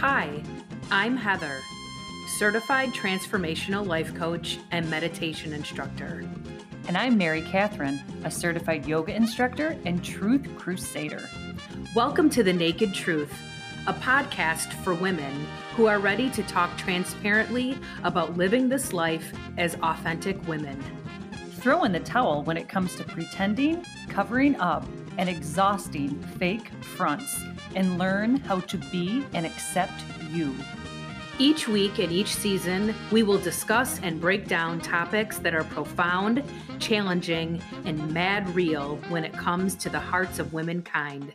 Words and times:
Hi, 0.00 0.42
I'm 0.90 1.14
Heather, 1.14 1.60
certified 2.38 2.88
transformational 2.94 3.86
life 3.86 4.14
coach 4.14 4.58
and 4.70 4.88
meditation 4.88 5.52
instructor. 5.52 6.24
And 6.88 6.96
I'm 6.96 7.18
Mary 7.18 7.42
Catherine, 7.42 8.00
a 8.24 8.30
certified 8.30 8.86
yoga 8.86 9.14
instructor 9.14 9.76
and 9.84 10.02
truth 10.02 10.48
crusader. 10.56 11.28
Welcome 11.94 12.30
to 12.30 12.42
The 12.42 12.54
Naked 12.54 12.94
Truth, 12.94 13.30
a 13.86 13.92
podcast 13.92 14.72
for 14.82 14.94
women 14.94 15.46
who 15.74 15.84
are 15.84 15.98
ready 15.98 16.30
to 16.30 16.42
talk 16.44 16.74
transparently 16.78 17.78
about 18.02 18.38
living 18.38 18.70
this 18.70 18.94
life 18.94 19.34
as 19.58 19.74
authentic 19.82 20.48
women. 20.48 20.82
Throw 21.56 21.84
in 21.84 21.92
the 21.92 22.00
towel 22.00 22.42
when 22.44 22.56
it 22.56 22.70
comes 22.70 22.96
to 22.96 23.04
pretending, 23.04 23.84
covering 24.08 24.58
up, 24.60 24.86
and 25.18 25.28
exhausting 25.28 26.22
fake 26.38 26.70
fronts, 26.96 27.44
and 27.74 27.98
learn 27.98 28.36
how 28.36 28.60
to 28.60 28.76
be 28.76 29.24
and 29.34 29.46
accept 29.46 30.02
you. 30.30 30.54
Each 31.38 31.66
week 31.66 31.98
and 31.98 32.12
each 32.12 32.34
season, 32.34 32.94
we 33.10 33.22
will 33.22 33.38
discuss 33.38 33.98
and 34.00 34.20
break 34.20 34.46
down 34.46 34.78
topics 34.78 35.38
that 35.38 35.54
are 35.54 35.64
profound, 35.64 36.42
challenging, 36.78 37.62
and 37.86 38.12
mad 38.12 38.54
real 38.54 38.96
when 39.08 39.24
it 39.24 39.32
comes 39.32 39.74
to 39.76 39.88
the 39.88 39.98
hearts 39.98 40.38
of 40.38 40.52
womankind. 40.52 41.32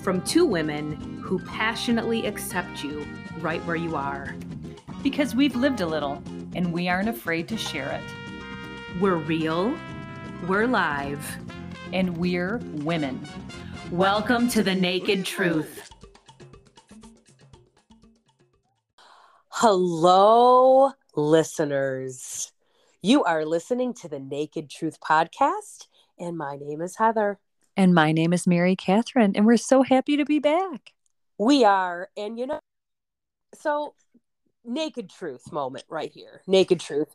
From 0.00 0.22
two 0.22 0.46
women 0.46 1.20
who 1.20 1.40
passionately 1.40 2.24
accept 2.26 2.84
you 2.84 3.04
right 3.40 3.60
where 3.64 3.76
you 3.76 3.96
are. 3.96 4.34
Because 5.02 5.34
we've 5.34 5.56
lived 5.56 5.80
a 5.80 5.86
little 5.86 6.22
and 6.54 6.72
we 6.72 6.88
aren't 6.88 7.08
afraid 7.08 7.48
to 7.48 7.56
share 7.56 7.90
it. 7.90 9.00
We're 9.00 9.16
real, 9.16 9.76
we're 10.46 10.68
live, 10.68 11.36
and 11.92 12.16
we're 12.16 12.58
women. 12.74 13.20
Welcome 13.92 14.48
to 14.50 14.62
the 14.62 14.74
Naked 14.74 15.24
Truth. 15.24 15.90
Hello, 19.48 20.92
listeners. 21.16 22.52
You 23.00 23.24
are 23.24 23.46
listening 23.46 23.94
to 23.94 24.08
the 24.08 24.18
Naked 24.18 24.68
Truth 24.68 25.00
podcast, 25.00 25.86
and 26.18 26.36
my 26.36 26.56
name 26.56 26.82
is 26.82 26.96
Heather. 26.96 27.38
And 27.78 27.94
my 27.94 28.12
name 28.12 28.34
is 28.34 28.46
Mary 28.46 28.76
Catherine, 28.76 29.32
and 29.34 29.46
we're 29.46 29.56
so 29.56 29.82
happy 29.82 30.18
to 30.18 30.26
be 30.26 30.38
back. 30.38 30.92
We 31.38 31.64
are, 31.64 32.10
and 32.14 32.38
you 32.38 32.46
know, 32.46 32.60
so 33.54 33.94
naked 34.66 35.08
truth 35.08 35.50
moment 35.50 35.86
right 35.88 36.12
here. 36.12 36.42
Naked 36.46 36.78
truth. 36.78 37.08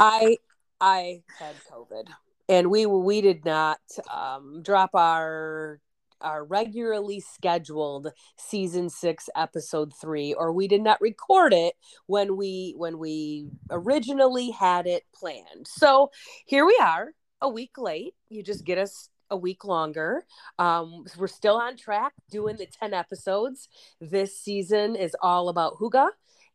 I 0.00 0.38
I 0.80 1.22
had 1.38 1.54
COVID, 1.70 2.08
and 2.48 2.68
we 2.68 2.84
we 2.84 3.20
did 3.20 3.44
not 3.44 3.78
um, 4.12 4.62
drop 4.64 4.90
our 4.94 5.78
our 6.20 6.44
regularly 6.44 7.20
scheduled 7.20 8.12
season 8.36 8.88
six 8.88 9.28
episode 9.36 9.92
three 10.00 10.32
or 10.34 10.52
we 10.52 10.68
did 10.68 10.82
not 10.82 11.00
record 11.00 11.52
it 11.52 11.74
when 12.06 12.36
we 12.36 12.74
when 12.76 12.98
we 12.98 13.48
originally 13.70 14.50
had 14.50 14.86
it 14.86 15.04
planned. 15.14 15.66
So 15.66 16.10
here 16.46 16.66
we 16.66 16.78
are 16.80 17.12
a 17.40 17.48
week 17.48 17.78
late. 17.78 18.14
You 18.28 18.42
just 18.42 18.64
get 18.64 18.78
us 18.78 19.08
a 19.30 19.36
week 19.36 19.64
longer. 19.64 20.24
Um, 20.58 21.04
we're 21.16 21.28
still 21.28 21.56
on 21.56 21.76
track 21.76 22.12
doing 22.30 22.56
the 22.56 22.66
10 22.66 22.92
episodes. 22.92 23.68
This 24.00 24.38
season 24.38 24.96
is 24.96 25.16
all 25.22 25.48
about 25.48 25.76
hygge 25.78 26.10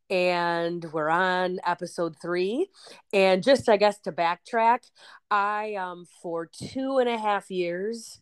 and 0.10 0.86
we're 0.94 1.10
on 1.10 1.60
episode 1.66 2.16
three. 2.22 2.70
And 3.14 3.44
just 3.44 3.68
i 3.70 3.78
guess 3.78 4.00
to 4.02 4.12
backtrack 4.12 4.80
i 5.32 5.76
um 5.76 6.06
for 6.22 6.46
two 6.46 7.00
and 7.00 7.10
a 7.10 7.18
half 7.18 7.50
years 7.50 8.22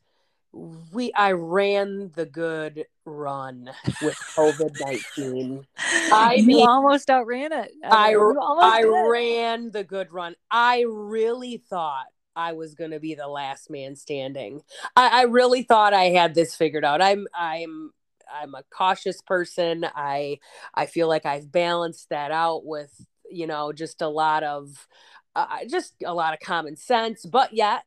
we 0.53 1.11
I 1.13 1.31
ran 1.31 2.11
the 2.15 2.25
good 2.25 2.85
run 3.05 3.71
with 4.01 4.15
COVID 4.35 4.79
nineteen. 4.79 5.65
I 5.77 6.35
you 6.37 6.45
mean, 6.45 6.67
almost 6.67 7.09
outran 7.09 7.51
it. 7.51 7.71
I 7.83 8.13
I, 8.13 8.81
I 8.81 8.83
ran 8.83 9.71
the 9.71 9.83
good 9.83 10.13
run. 10.13 10.35
I 10.51 10.85
really 10.87 11.57
thought 11.57 12.05
I 12.35 12.53
was 12.53 12.75
going 12.75 12.91
to 12.91 12.99
be 12.99 13.15
the 13.15 13.27
last 13.27 13.69
man 13.69 13.95
standing. 13.95 14.61
I, 14.95 15.21
I 15.21 15.23
really 15.23 15.63
thought 15.63 15.93
I 15.93 16.05
had 16.05 16.35
this 16.35 16.55
figured 16.55 16.85
out. 16.85 17.01
I'm 17.01 17.27
I'm 17.35 17.91
I'm 18.31 18.53
a 18.53 18.63
cautious 18.69 19.21
person. 19.21 19.85
I 19.95 20.37
I 20.75 20.85
feel 20.85 21.07
like 21.07 21.25
I've 21.25 21.51
balanced 21.51 22.09
that 22.09 22.31
out 22.31 22.63
with 22.63 22.93
you 23.29 23.47
know 23.47 23.73
just 23.73 24.03
a 24.03 24.07
lot 24.07 24.43
of 24.43 24.87
uh, 25.35 25.65
just 25.67 25.95
a 26.05 26.13
lot 26.13 26.33
of 26.35 26.39
common 26.39 26.75
sense, 26.75 27.25
but 27.25 27.53
yet 27.53 27.83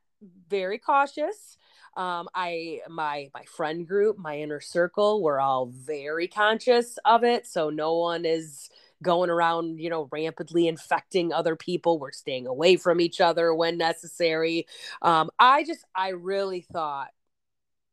very 0.49 0.79
cautious 0.79 1.57
um, 1.97 2.29
I 2.35 2.81
my 2.89 3.31
my 3.35 3.45
friend 3.45 3.87
group, 3.87 4.19
my 4.19 4.39
inner 4.39 4.61
circle, 4.61 5.23
we're 5.23 5.41
all 5.41 5.67
very 5.67 6.29
conscious 6.29 6.99
of 7.05 7.25
it. 7.25 7.47
So 7.47 7.71
no 7.71 7.95
one 7.95 8.25
is 8.25 8.69
going 9.03 9.31
around, 9.31 9.81
you 9.81 9.91
know, 9.91 10.09
rampantly 10.11 10.69
infecting 10.69 11.33
other 11.33 11.57
people. 11.57 11.99
We're 11.99 12.13
staying 12.13 12.47
away 12.47 12.77
from 12.77 13.01
each 13.01 13.21
other 13.21 13.55
when 13.55 13.79
necessary. 13.79 14.67
Um, 15.03 15.31
I 15.39 15.65
just 15.65 15.85
I 15.95 16.11
really 16.11 16.61
thought, 16.61 17.09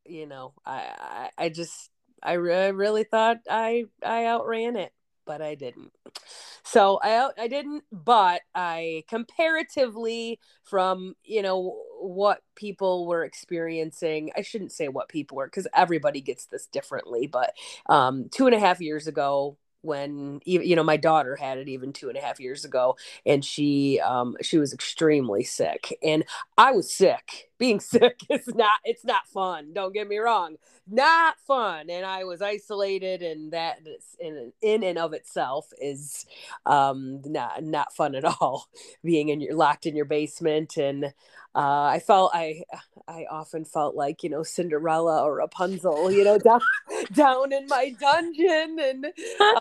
you 0.06 0.28
know, 0.28 0.54
I 0.66 1.30
I, 1.38 1.46
I 1.46 1.50
just 1.50 1.90
I, 2.22 2.34
re- 2.34 2.66
I 2.66 2.68
really 2.70 3.04
thought 3.06 3.38
I 3.50 3.86
I 4.04 4.26
outran 4.26 4.76
it 4.76 4.94
but 5.26 5.42
I 5.42 5.56
didn't. 5.56 5.92
So 6.64 7.00
I 7.04 7.30
I 7.38 7.48
didn't, 7.48 7.84
but 7.92 8.42
I 8.56 9.04
comparatively 9.08 10.40
from 10.64 11.16
you 11.24 11.42
know 11.42 11.82
what 12.04 12.42
people 12.56 13.08
were 13.08 13.24
experiencing. 13.24 14.32
I 14.36 14.42
shouldn't 14.42 14.72
say 14.72 14.88
what 14.88 15.10
people 15.10 15.38
were 15.38 15.48
because 15.48 15.68
everybody 15.74 16.22
gets 16.22 16.46
this 16.46 16.68
differently. 16.68 17.28
But 17.28 17.54
um, 17.88 18.30
two 18.30 18.46
and 18.46 18.56
a 18.56 18.60
half 18.60 18.82
years 18.82 19.08
ago, 19.08 19.58
when 19.84 20.40
you 20.46 20.76
know 20.78 20.84
my 20.84 20.96
daughter 20.96 21.36
had 21.36 21.58
it 21.58 21.68
even 21.68 21.92
two 21.92 22.08
and 22.08 22.18
a 22.18 22.22
half 22.22 22.40
years 22.40 22.64
ago 22.64 22.96
and 23.26 23.44
she 23.44 24.00
um 24.00 24.36
she 24.42 24.58
was 24.58 24.74
extremely 24.74 25.44
sick 25.44 25.94
and 26.02 26.24
i 26.58 26.72
was 26.72 26.90
sick 26.90 27.52
being 27.64 27.80
sick 27.94 28.20
is 28.30 28.46
not 28.56 28.80
it's 28.84 29.06
not 29.06 29.26
fun 29.28 29.72
don't 29.72 29.94
get 29.94 30.06
me 30.06 30.18
wrong 30.18 30.58
not 30.86 31.36
fun 31.48 31.90
and 31.90 32.06
i 32.06 32.26
was 32.26 32.42
isolated 32.42 33.22
and 33.22 33.54
that 33.54 33.80
in 34.20 34.52
in 34.62 34.84
and 34.84 34.98
of 34.98 35.14
itself 35.14 35.72
is 35.82 36.26
um 36.66 37.22
not 37.24 37.64
not 37.64 37.96
fun 37.96 38.16
at 38.16 38.26
all 38.42 38.68
being 39.02 39.30
in 39.30 39.40
your 39.40 39.56
locked 39.56 39.86
in 39.86 39.96
your 39.96 40.04
basement 40.04 40.76
and 40.76 41.14
uh, 41.56 41.84
I 41.84 42.00
felt 42.00 42.32
I 42.34 42.64
I 43.08 43.28
often 43.30 43.64
felt 43.64 43.94
like 43.94 44.24
you 44.24 44.30
know 44.32 44.42
Cinderella 44.42 45.24
or 45.24 45.36
Rapunzel, 45.36 46.12
you 46.12 46.24
know, 46.24 46.40
down 46.44 46.62
down 47.14 47.54
in 47.54 47.68
my 47.68 47.92
dungeon, 48.00 48.80
and 48.80 49.06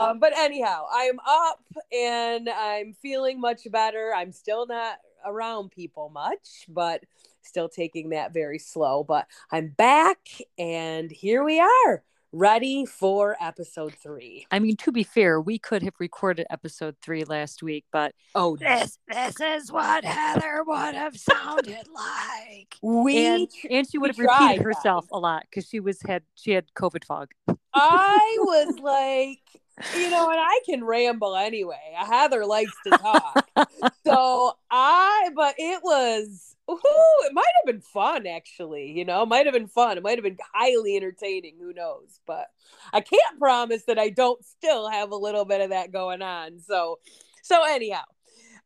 um, 0.00 0.18
but 0.18 0.32
anyhow, 0.34 0.86
I'm 0.90 1.18
up 1.28 1.60
and 1.94 2.48
I'm 2.48 2.94
feeling 2.94 3.38
much 3.38 3.70
better. 3.70 4.14
I'm 4.16 4.32
still 4.32 4.66
not 4.66 5.00
around 5.26 5.70
people 5.70 6.08
much, 6.08 6.64
but 6.66 7.04
still 7.42 7.68
taking 7.68 8.10
that 8.10 8.32
very 8.32 8.58
slow. 8.58 9.04
But 9.04 9.26
I'm 9.50 9.68
back, 9.68 10.18
and 10.58 11.10
here 11.10 11.44
we 11.44 11.60
are 11.60 12.02
ready 12.32 12.86
for 12.86 13.36
episode 13.40 13.94
three. 13.94 14.46
I 14.50 14.58
mean, 14.58 14.76
to 14.78 14.92
be 14.92 15.04
fair, 15.04 15.40
we 15.40 15.58
could 15.58 15.82
have 15.82 15.94
recorded 15.98 16.46
episode 16.50 16.96
three 17.02 17.24
last 17.24 17.62
week, 17.62 17.84
but 17.92 18.14
oh, 18.34 18.56
this 18.56 18.98
this 19.08 19.38
is 19.40 19.70
what 19.70 20.04
Heather 20.04 20.62
would 20.66 20.94
have 20.94 21.16
sounded 21.16 21.86
like. 21.94 22.76
We 22.82 23.26
and, 23.26 23.48
and 23.70 23.86
she 23.88 23.98
would 23.98 24.10
have 24.10 24.18
repeated 24.18 24.62
herself 24.62 25.06
a 25.12 25.18
lot 25.18 25.44
because 25.50 25.68
she 25.68 25.80
was 25.80 26.00
had 26.02 26.22
she 26.34 26.52
had 26.52 26.66
COVID 26.74 27.04
fog. 27.04 27.28
I 27.74 28.36
was 28.40 28.78
like, 28.78 29.61
you 29.96 30.10
know, 30.10 30.30
and 30.30 30.40
I 30.40 30.60
can 30.66 30.84
ramble 30.84 31.36
anyway. 31.36 31.94
Heather 31.94 32.44
likes 32.46 32.72
to 32.84 32.90
talk, 32.90 33.48
so 34.06 34.52
I. 34.70 35.30
But 35.34 35.54
it 35.58 35.80
was 35.82 36.52
Ooh, 36.70 37.24
it 37.24 37.34
might 37.34 37.44
have 37.44 37.66
been 37.66 37.80
fun 37.80 38.26
actually. 38.26 38.92
You 38.92 39.04
know, 39.04 39.26
might 39.26 39.46
have 39.46 39.54
been 39.54 39.68
fun. 39.68 39.96
It 39.96 40.02
might 40.02 40.16
have 40.16 40.24
been 40.24 40.38
highly 40.54 40.96
entertaining. 40.96 41.56
Who 41.60 41.72
knows? 41.72 42.20
But 42.26 42.46
I 42.92 43.00
can't 43.00 43.38
promise 43.38 43.84
that 43.84 43.98
I 43.98 44.10
don't 44.10 44.44
still 44.44 44.88
have 44.88 45.10
a 45.10 45.16
little 45.16 45.44
bit 45.44 45.60
of 45.60 45.70
that 45.70 45.92
going 45.92 46.22
on. 46.22 46.60
So, 46.60 47.00
so 47.42 47.64
anyhow, 47.64 48.04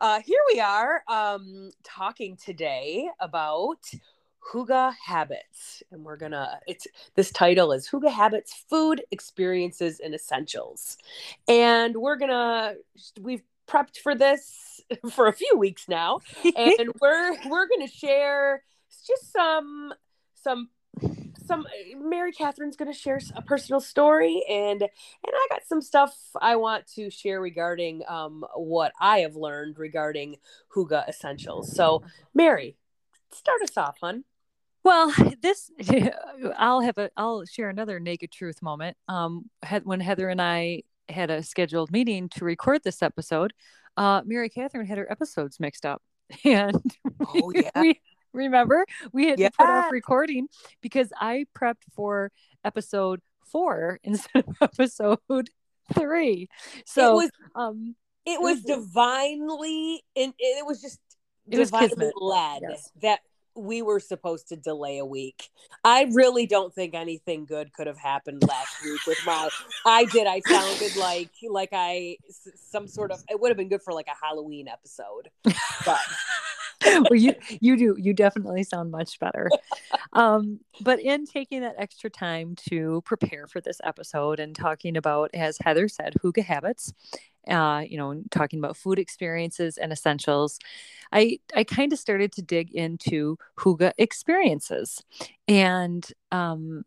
uh, 0.00 0.20
here 0.20 0.40
we 0.52 0.60
are 0.60 1.02
um, 1.08 1.70
talking 1.84 2.36
today 2.36 3.08
about 3.18 3.80
Hygge 4.52 4.94
Habits, 5.04 5.82
and 5.90 6.04
we're 6.04 6.16
gonna. 6.16 6.60
It's 6.66 6.86
this 7.14 7.30
title 7.30 7.72
is 7.72 7.88
Hygge 7.88 8.10
Habits: 8.10 8.54
Food 8.68 9.02
Experiences 9.10 10.00
and 10.00 10.14
Essentials, 10.14 10.98
and 11.48 11.96
we're 11.96 12.16
gonna. 12.16 12.74
We've 13.20 13.42
prepped 13.66 13.98
for 13.98 14.14
this 14.14 14.80
for 15.10 15.26
a 15.26 15.32
few 15.32 15.56
weeks 15.56 15.88
now, 15.88 16.20
and 16.56 16.90
we're 17.00 17.32
we're 17.48 17.68
going 17.68 17.86
to 17.86 17.92
share 17.92 18.62
just 19.06 19.32
some 19.32 19.92
some 20.34 20.68
some 21.44 21.66
Mary 21.98 22.32
Catherine's 22.32 22.76
going 22.76 22.92
to 22.92 22.98
share 22.98 23.20
a 23.34 23.42
personal 23.42 23.80
story 23.80 24.42
and 24.48 24.82
and 24.82 24.90
I 25.24 25.46
got 25.50 25.62
some 25.66 25.82
stuff 25.82 26.16
I 26.40 26.56
want 26.56 26.86
to 26.94 27.10
share 27.10 27.40
regarding 27.40 28.02
um 28.08 28.44
what 28.54 28.92
I 28.98 29.18
have 29.18 29.36
learned 29.36 29.78
regarding 29.78 30.36
Hygge 30.74 31.08
essentials. 31.08 31.74
So, 31.74 32.02
Mary, 32.34 32.76
start 33.30 33.62
us 33.62 33.76
off, 33.76 33.98
hon. 34.00 34.24
Well, 34.86 35.12
this 35.42 35.70
I'll 36.56 36.80
have 36.80 36.96
a 36.98 37.10
I'll 37.16 37.44
share 37.44 37.68
another 37.68 37.98
naked 37.98 38.30
truth 38.30 38.62
moment. 38.62 38.96
Um, 39.08 39.50
when 39.82 39.98
Heather 40.00 40.28
and 40.28 40.40
I 40.40 40.82
had 41.08 41.28
a 41.30 41.42
scheduled 41.42 41.90
meeting 41.90 42.28
to 42.30 42.44
record 42.44 42.82
this 42.84 43.02
episode, 43.02 43.52
uh, 43.96 44.22
Mary 44.24 44.48
Catherine 44.48 44.86
had 44.86 44.98
her 44.98 45.10
episodes 45.10 45.58
mixed 45.58 45.84
up. 45.84 46.02
And 46.44 46.80
Oh, 47.34 47.50
yeah. 47.54 47.70
we 47.76 48.00
remember 48.32 48.84
we 49.12 49.26
had 49.28 49.38
to 49.38 49.50
put 49.50 49.68
off 49.68 49.90
recording 49.92 50.48
because 50.80 51.12
I 51.20 51.46
prepped 51.56 51.82
for 51.94 52.30
episode 52.64 53.20
four 53.46 53.98
instead 54.04 54.44
of 54.48 54.56
episode 54.60 55.48
three. 55.94 56.48
So 56.84 57.12
it 57.12 57.22
was 57.24 57.30
um 57.56 57.96
it 58.24 58.40
was 58.40 58.62
divinely 58.62 60.02
and 60.16 60.32
it 60.38 60.64
was 60.66 60.80
just 60.80 61.00
It 61.50 61.58
was 61.58 61.70
divinely 61.70 61.88
kismet. 61.88 62.12
led 62.20 62.62
Yes. 62.62 62.90
that 63.02 63.20
we 63.56 63.82
were 63.82 64.00
supposed 64.00 64.48
to 64.48 64.56
delay 64.56 64.98
a 64.98 65.04
week. 65.04 65.50
I 65.84 66.08
really 66.12 66.46
don't 66.46 66.74
think 66.74 66.94
anything 66.94 67.46
good 67.46 67.72
could 67.72 67.86
have 67.86 67.98
happened 67.98 68.42
last 68.46 68.84
week 68.84 69.00
with 69.06 69.18
my 69.24 69.48
I 69.84 70.04
did 70.06 70.26
I 70.26 70.40
sounded 70.40 70.96
like 70.96 71.30
like 71.48 71.70
I 71.72 72.16
some 72.54 72.86
sort 72.86 73.10
of 73.10 73.22
it 73.28 73.40
would 73.40 73.50
have 73.50 73.56
been 73.56 73.68
good 73.68 73.82
for 73.82 73.92
like 73.92 74.08
a 74.08 74.24
Halloween 74.24 74.68
episode. 74.68 75.30
But 75.44 76.00
well, 76.84 77.14
you 77.14 77.34
you 77.60 77.76
do 77.76 77.96
you 77.98 78.12
definitely 78.12 78.62
sound 78.62 78.90
much 78.90 79.18
better. 79.18 79.48
Um, 80.12 80.60
but 80.80 81.00
in 81.00 81.26
taking 81.26 81.62
that 81.62 81.76
extra 81.78 82.10
time 82.10 82.54
to 82.70 83.02
prepare 83.04 83.46
for 83.46 83.60
this 83.60 83.80
episode 83.84 84.40
and 84.40 84.54
talking 84.54 84.96
about, 84.96 85.30
as 85.34 85.58
Heather 85.58 85.88
said, 85.88 86.14
Hygge 86.22 86.44
habits, 86.44 86.92
uh, 87.48 87.82
you 87.88 87.96
know, 87.96 88.22
talking 88.30 88.58
about 88.58 88.76
food 88.76 88.98
experiences 88.98 89.78
and 89.78 89.92
essentials, 89.92 90.58
I 91.12 91.38
I 91.54 91.64
kind 91.64 91.92
of 91.92 91.98
started 91.98 92.32
to 92.32 92.42
dig 92.42 92.74
into 92.74 93.38
Hygge 93.58 93.92
experiences, 93.98 95.02
and 95.48 96.06
um, 96.32 96.84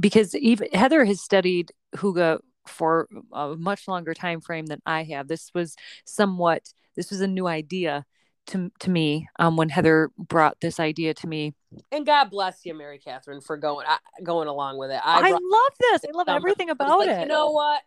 because 0.00 0.34
even 0.34 0.68
Heather 0.72 1.04
has 1.04 1.20
studied 1.20 1.72
Hygge 1.94 2.40
for 2.66 3.08
a 3.32 3.54
much 3.56 3.86
longer 3.88 4.12
time 4.12 4.40
frame 4.40 4.66
than 4.66 4.82
I 4.84 5.04
have. 5.04 5.28
This 5.28 5.50
was 5.54 5.76
somewhat 6.04 6.72
this 6.96 7.10
was 7.10 7.20
a 7.20 7.26
new 7.26 7.46
idea 7.46 8.04
to 8.46 8.70
to 8.80 8.90
me 8.90 9.28
um, 9.38 9.56
when 9.56 9.68
Heather 9.68 10.10
brought 10.18 10.60
this 10.60 10.80
idea 10.80 11.14
to 11.14 11.26
me. 11.26 11.54
and 11.92 12.06
God 12.06 12.30
bless 12.30 12.64
you, 12.64 12.74
Mary 12.74 12.98
Catherine, 12.98 13.40
for 13.40 13.56
going 13.56 13.86
I, 13.88 13.98
going 14.22 14.48
along 14.48 14.78
with 14.78 14.90
it. 14.90 15.00
I, 15.04 15.20
brought- 15.30 15.42
love 15.42 15.72
this. 15.80 16.04
I 16.08 16.16
love 16.16 16.28
everything 16.28 16.70
about 16.70 16.98
like, 17.00 17.08
it. 17.08 17.20
You 17.20 17.26
know 17.26 17.50
what? 17.50 17.82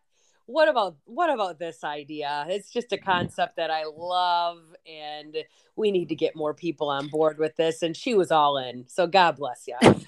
What 0.46 0.68
about 0.68 0.98
what 1.06 1.30
about 1.30 1.60
this 1.60 1.84
idea? 1.84 2.46
It's 2.50 2.72
just 2.72 2.92
a 2.92 2.98
concept 2.98 3.58
that 3.58 3.70
I 3.70 3.84
love, 3.86 4.60
and 4.88 5.38
we 5.76 5.92
need 5.92 6.10
to 6.10 6.16
get 6.16 6.36
more 6.36 6.56
people 6.56 6.90
on 6.90 7.08
board 7.08 7.38
with 7.38 7.56
this. 7.56 7.84
And 7.84 7.96
she 7.96 8.16
was 8.16 8.32
all 8.32 8.58
in. 8.58 8.86
So 8.88 9.06
God 9.06 9.38
bless 9.38 9.68
you. 9.68 9.76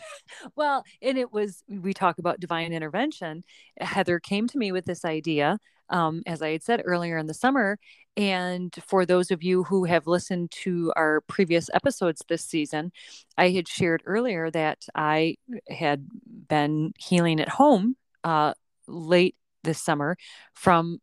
Well, 0.56 0.84
and 1.02 1.18
it 1.18 1.32
was 1.32 1.64
we 1.68 1.94
talk 1.94 2.18
about 2.18 2.40
divine 2.40 2.74
intervention. 2.74 3.44
Heather 3.80 4.20
came 4.20 4.48
to 4.48 4.58
me 4.58 4.72
with 4.72 4.86
this 4.86 5.06
idea, 5.06 5.60
um, 5.92 6.24
as 6.26 6.42
I 6.42 6.52
had 6.52 6.64
said 6.64 6.82
earlier 6.84 7.18
in 7.18 7.28
the 7.28 7.34
summer. 7.34 7.78
And 8.18 8.76
for 8.88 9.06
those 9.06 9.32
of 9.32 9.44
you 9.44 9.64
who 9.64 9.86
have 9.86 10.08
listened 10.08 10.52
to 10.64 10.92
our 10.96 11.22
previous 11.22 11.70
episodes 11.74 12.22
this 12.28 12.44
season, 12.44 12.92
I 13.38 13.50
had 13.50 13.68
shared 13.68 14.04
earlier 14.06 14.50
that 14.52 14.80
I 14.96 15.36
had 15.70 16.08
been 16.48 16.94
healing 16.98 17.40
at 17.40 17.50
home 17.50 17.96
uh, 18.24 18.54
late 18.88 19.36
this 19.64 19.82
summer 19.82 20.18
from 20.54 21.00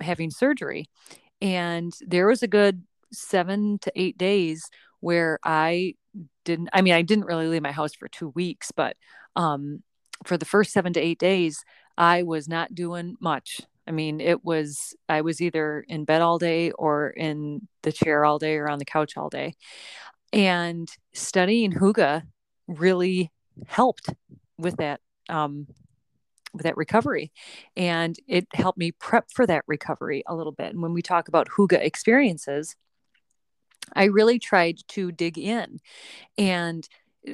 having 0.00 0.30
surgery. 0.30 0.90
And 1.40 1.92
there 2.00 2.26
was 2.26 2.42
a 2.42 2.48
good 2.48 2.82
seven 3.12 3.78
to 3.80 3.92
eight 3.96 4.18
days 4.18 4.68
where 5.00 5.38
I 5.42 5.94
didn't, 6.44 6.68
I 6.72 6.82
mean, 6.82 6.92
I 6.92 7.02
didn't 7.02 7.24
really 7.24 7.46
leave 7.46 7.62
my 7.62 7.72
house 7.72 7.94
for 7.94 8.08
two 8.08 8.28
weeks, 8.28 8.70
but 8.70 8.96
um, 9.36 9.82
for 10.24 10.36
the 10.36 10.44
first 10.44 10.72
seven 10.72 10.92
to 10.92 11.00
eight 11.00 11.18
days, 11.18 11.64
I 11.96 12.22
was 12.22 12.48
not 12.48 12.74
doing 12.74 13.16
much. 13.20 13.60
I 13.90 13.92
mean, 13.92 14.20
it 14.20 14.44
was, 14.44 14.94
I 15.08 15.22
was 15.22 15.40
either 15.40 15.84
in 15.88 16.04
bed 16.04 16.22
all 16.22 16.38
day 16.38 16.70
or 16.70 17.10
in 17.10 17.66
the 17.82 17.90
chair 17.90 18.24
all 18.24 18.38
day 18.38 18.54
or 18.54 18.68
on 18.68 18.78
the 18.78 18.84
couch 18.84 19.16
all 19.16 19.28
day. 19.28 19.54
And 20.32 20.88
studying 21.12 21.72
Hygge 21.72 22.22
really 22.68 23.32
helped 23.66 24.10
with 24.58 24.76
that 24.76 25.00
um, 25.28 25.66
with 26.52 26.62
that 26.62 26.76
recovery 26.76 27.32
and 27.76 28.16
it 28.28 28.46
helped 28.52 28.78
me 28.78 28.92
prep 28.92 29.26
for 29.32 29.46
that 29.46 29.64
recovery 29.68 30.22
a 30.26 30.34
little 30.34 30.52
bit 30.52 30.72
and 30.72 30.82
when 30.82 30.92
we 30.92 31.00
talk 31.00 31.28
about 31.28 31.48
hygge 31.48 31.80
experiences 31.80 32.74
i 33.94 34.02
really 34.02 34.36
tried 34.40 34.76
to 34.88 35.12
dig 35.12 35.38
in 35.38 35.78
and 36.36 36.88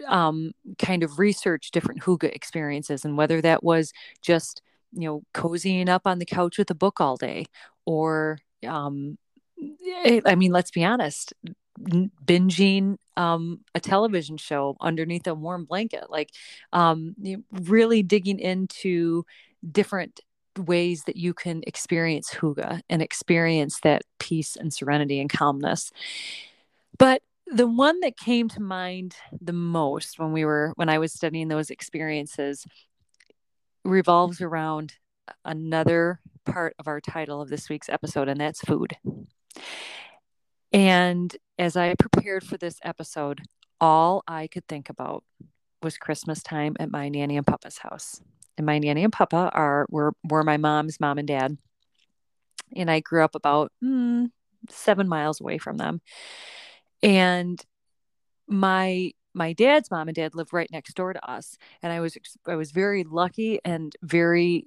um, 0.06 0.52
kind 0.78 1.02
of 1.02 1.18
research 1.18 1.70
different 1.70 2.02
hygge 2.02 2.24
experiences 2.24 3.06
and 3.06 3.16
whether 3.16 3.40
that 3.40 3.64
was 3.64 3.90
just 4.20 4.60
you 4.96 5.08
know 5.08 5.22
cozying 5.34 5.88
up 5.88 6.02
on 6.06 6.18
the 6.18 6.26
couch 6.26 6.58
with 6.58 6.70
a 6.70 6.74
book 6.74 7.00
all 7.00 7.16
day 7.16 7.46
or 7.84 8.38
um, 8.66 9.16
i 10.24 10.34
mean 10.34 10.52
let's 10.52 10.70
be 10.70 10.84
honest 10.84 11.32
binging 11.78 12.96
um, 13.16 13.60
a 13.74 13.80
television 13.80 14.36
show 14.36 14.76
underneath 14.80 15.26
a 15.26 15.34
warm 15.34 15.64
blanket, 15.64 16.10
like 16.10 16.30
um, 16.72 17.14
really 17.50 18.02
digging 18.02 18.38
into 18.38 19.24
different 19.70 20.20
ways 20.58 21.04
that 21.04 21.16
you 21.16 21.34
can 21.34 21.62
experience 21.66 22.30
hygge 22.30 22.80
and 22.88 23.02
experience 23.02 23.80
that 23.80 24.02
peace 24.18 24.56
and 24.56 24.72
serenity 24.72 25.20
and 25.20 25.30
calmness. 25.30 25.92
But 26.98 27.22
the 27.46 27.66
one 27.66 28.00
that 28.00 28.16
came 28.16 28.48
to 28.48 28.60
mind 28.60 29.14
the 29.40 29.52
most 29.52 30.18
when 30.18 30.32
we 30.32 30.44
were 30.44 30.72
when 30.76 30.88
I 30.88 30.98
was 30.98 31.12
studying 31.12 31.48
those 31.48 31.70
experiences 31.70 32.66
revolves 33.86 34.40
around 34.40 34.94
another 35.44 36.20
part 36.44 36.74
of 36.78 36.86
our 36.86 37.00
title 37.00 37.40
of 37.40 37.48
this 37.48 37.68
week's 37.68 37.88
episode, 37.88 38.28
and 38.28 38.40
that's 38.40 38.60
food. 38.60 38.96
And 40.72 41.34
as 41.58 41.76
I 41.76 41.94
prepared 41.94 42.44
for 42.44 42.56
this 42.56 42.78
episode, 42.82 43.42
all 43.80 44.22
I 44.26 44.46
could 44.46 44.66
think 44.68 44.90
about 44.90 45.24
was 45.82 45.98
Christmas 45.98 46.42
time 46.42 46.76
at 46.78 46.90
my 46.90 47.08
nanny 47.08 47.36
and 47.36 47.46
papa's 47.46 47.78
house. 47.78 48.20
And 48.56 48.66
my 48.66 48.78
nanny 48.78 49.04
and 49.04 49.12
papa 49.12 49.50
are 49.52 49.86
were 49.90 50.14
were 50.28 50.42
my 50.42 50.56
mom's 50.56 50.98
mom 50.98 51.18
and 51.18 51.28
dad. 51.28 51.56
And 52.74 52.90
I 52.90 53.00
grew 53.00 53.22
up 53.22 53.34
about 53.34 53.70
mm, 53.84 54.30
seven 54.70 55.08
miles 55.08 55.40
away 55.40 55.58
from 55.58 55.76
them. 55.76 56.00
And 57.02 57.62
my 58.48 59.12
my 59.36 59.52
dad's 59.52 59.90
mom 59.90 60.08
and 60.08 60.14
dad 60.14 60.34
lived 60.34 60.54
right 60.54 60.70
next 60.72 60.94
door 60.94 61.12
to 61.12 61.30
us, 61.30 61.58
and 61.82 61.92
I 61.92 62.00
was 62.00 62.16
I 62.46 62.56
was 62.56 62.70
very 62.72 63.04
lucky 63.04 63.60
and 63.64 63.94
very 64.02 64.66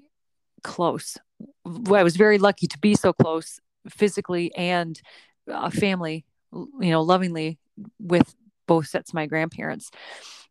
close. 0.64 1.18
I 1.66 2.04
was 2.04 2.16
very 2.16 2.38
lucky 2.38 2.68
to 2.68 2.78
be 2.78 2.94
so 2.94 3.12
close 3.12 3.60
physically 3.90 4.54
and 4.56 5.02
a 5.48 5.72
family, 5.72 6.24
you 6.54 6.92
know, 6.92 7.02
lovingly 7.02 7.58
with 8.00 8.36
both 8.68 8.88
sets 8.88 9.10
of 9.10 9.16
my 9.16 9.26
grandparents. 9.26 9.90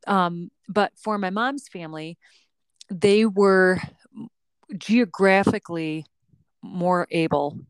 Um, 0.08 0.50
but 0.68 0.92
for 0.96 1.16
my 1.16 1.30
mom's 1.30 1.68
family, 1.68 2.18
they 2.90 3.24
were 3.24 3.80
geographically 4.76 6.06
more 6.60 7.06
able 7.12 7.60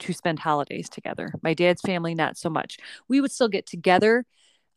to 0.00 0.12
spend 0.12 0.40
holidays 0.40 0.90
together. 0.90 1.32
My 1.42 1.54
dad's 1.54 1.80
family, 1.80 2.14
not 2.14 2.36
so 2.36 2.50
much. 2.50 2.78
We 3.08 3.22
would 3.22 3.32
still 3.32 3.48
get 3.48 3.66
together 3.66 4.26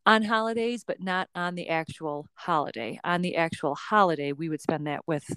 on 0.08 0.24
holidays, 0.24 0.86
but 0.88 1.02
not 1.04 1.28
on 1.36 1.56
the 1.56 1.68
actual 1.68 2.28
holiday. 2.34 2.98
On 3.04 3.22
the 3.22 3.36
actual 3.36 3.76
holiday, 3.76 4.32
we 4.32 4.48
would 4.48 4.62
spend 4.62 4.88
that 4.88 5.06
with 5.06 5.30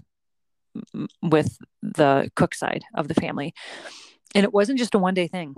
with 1.21 1.59
the 1.83 2.31
cook 2.37 2.55
side 2.55 2.85
of 2.95 3.09
the 3.09 3.15
family. 3.15 3.53
And 4.33 4.45
it 4.45 4.55
wasn't 4.55 4.79
just 4.79 4.95
a 4.95 4.99
one 4.99 5.15
day 5.15 5.27
thing. 5.27 5.57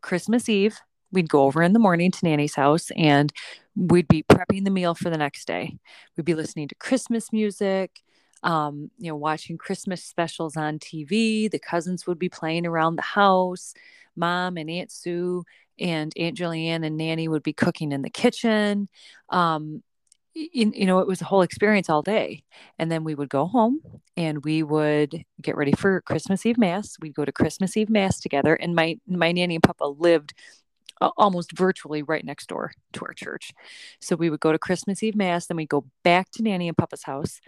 Christmas 0.00 0.48
Eve, 0.48 0.76
we'd 1.12 1.28
go 1.28 1.44
over 1.44 1.62
in 1.62 1.72
the 1.72 1.78
morning 1.78 2.10
to 2.10 2.24
Nanny's 2.24 2.56
house 2.56 2.90
and 2.96 3.32
we'd 3.76 4.08
be 4.08 4.24
prepping 4.24 4.64
the 4.64 4.70
meal 4.70 4.96
for 4.96 5.08
the 5.08 5.16
next 5.16 5.46
day. 5.46 5.78
We'd 6.16 6.26
be 6.26 6.34
listening 6.34 6.66
to 6.68 6.74
Christmas 6.74 7.32
music, 7.32 8.02
um, 8.42 8.90
you 8.98 9.08
know, 9.08 9.16
watching 9.16 9.56
Christmas 9.56 10.02
specials 10.02 10.56
on 10.56 10.80
TV. 10.80 11.48
The 11.48 11.60
cousins 11.60 12.04
would 12.08 12.18
be 12.18 12.28
playing 12.28 12.66
around 12.66 12.96
the 12.96 13.02
house. 13.02 13.74
Mom 14.16 14.56
and 14.56 14.70
Aunt 14.70 14.90
Sue 14.90 15.44
and 15.78 16.12
Aunt 16.16 16.36
Julianne 16.36 16.84
and 16.84 16.96
Nanny 16.96 17.28
would 17.28 17.42
be 17.42 17.52
cooking 17.52 17.92
in 17.92 18.02
the 18.02 18.10
kitchen. 18.10 18.88
Um, 19.28 19.82
you, 20.34 20.72
you 20.74 20.86
know, 20.86 20.98
it 20.98 21.06
was 21.06 21.20
a 21.20 21.24
whole 21.24 21.42
experience 21.42 21.88
all 21.88 22.02
day. 22.02 22.42
And 22.78 22.90
then 22.90 23.04
we 23.04 23.14
would 23.14 23.28
go 23.28 23.46
home 23.46 23.80
and 24.16 24.44
we 24.44 24.62
would 24.62 25.24
get 25.40 25.56
ready 25.56 25.72
for 25.72 26.00
Christmas 26.02 26.44
Eve 26.44 26.58
mass. 26.58 26.96
We'd 27.00 27.14
go 27.14 27.24
to 27.24 27.32
Christmas 27.32 27.76
Eve 27.76 27.90
mass 27.90 28.20
together. 28.20 28.54
And 28.54 28.74
my 28.74 28.98
my 29.06 29.32
nanny 29.32 29.54
and 29.54 29.62
papa 29.62 29.84
lived 29.84 30.34
uh, 31.00 31.10
almost 31.16 31.56
virtually 31.56 32.02
right 32.02 32.24
next 32.24 32.48
door 32.48 32.72
to 32.94 33.04
our 33.04 33.14
church. 33.14 33.52
So 34.00 34.16
we 34.16 34.30
would 34.30 34.40
go 34.40 34.52
to 34.52 34.58
Christmas 34.58 35.02
Eve 35.02 35.16
mass, 35.16 35.46
then 35.46 35.56
we'd 35.56 35.68
go 35.68 35.86
back 36.02 36.30
to 36.32 36.42
nanny 36.42 36.68
and 36.68 36.76
papa's 36.76 37.04
house. 37.04 37.40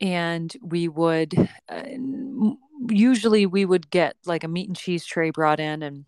And 0.00 0.54
we 0.62 0.88
would 0.88 1.34
uh, 1.68 1.82
usually 2.88 3.46
we 3.46 3.64
would 3.64 3.90
get 3.90 4.16
like 4.24 4.44
a 4.44 4.48
meat 4.48 4.68
and 4.68 4.76
cheese 4.76 5.04
tray 5.04 5.30
brought 5.30 5.60
in 5.60 5.82
and 5.82 6.04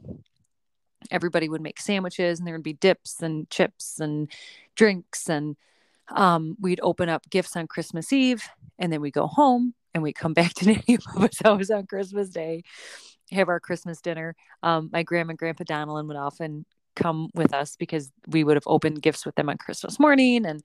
everybody 1.11 1.49
would 1.49 1.61
make 1.61 1.81
sandwiches 1.81 2.39
and 2.39 2.47
there 2.47 2.55
would 2.55 2.63
be 2.63 2.73
dips 2.73 3.23
and 3.23 3.49
chips 3.51 4.01
and 4.01 4.31
drinks 4.75 5.29
and 5.29 5.57
um, 6.15 6.57
we'd 6.61 6.81
open 6.83 7.09
up 7.09 7.29
gifts 7.31 7.57
on 7.57 7.67
Christmas 7.67 8.13
Eve 8.13 8.43
and 8.79 8.93
then 8.93 9.01
we 9.01 9.11
go 9.11 9.27
home 9.27 9.75
and 9.95 10.03
we 10.03 10.13
come 10.13 10.35
back 10.35 10.55
to 10.55 10.67
Nanny 10.67 10.99
Papa's 10.99 11.39
house 11.43 11.71
on 11.71 11.87
Christmas 11.87 12.29
Day, 12.29 12.63
have 13.33 13.49
our 13.49 13.61
Christmas 13.61 14.01
dinner. 14.01 14.35
Um, 14.63 14.91
my 14.93 15.03
grandma 15.03 15.31
and 15.31 15.39
grandpa 15.39 15.65
Donalyn 15.65 16.07
would 16.09 16.17
often 16.17 16.65
come 16.95 17.29
with 17.35 17.53
us 17.53 17.77
because 17.77 18.11
we 18.27 18.45
would 18.45 18.57
have 18.57 18.67
opened 18.67 19.03
gifts 19.03 19.27
with 19.27 19.35
them 19.35 19.49
on 19.49 19.59
Christmas 19.59 19.99
morning 19.99 20.47
and 20.47 20.63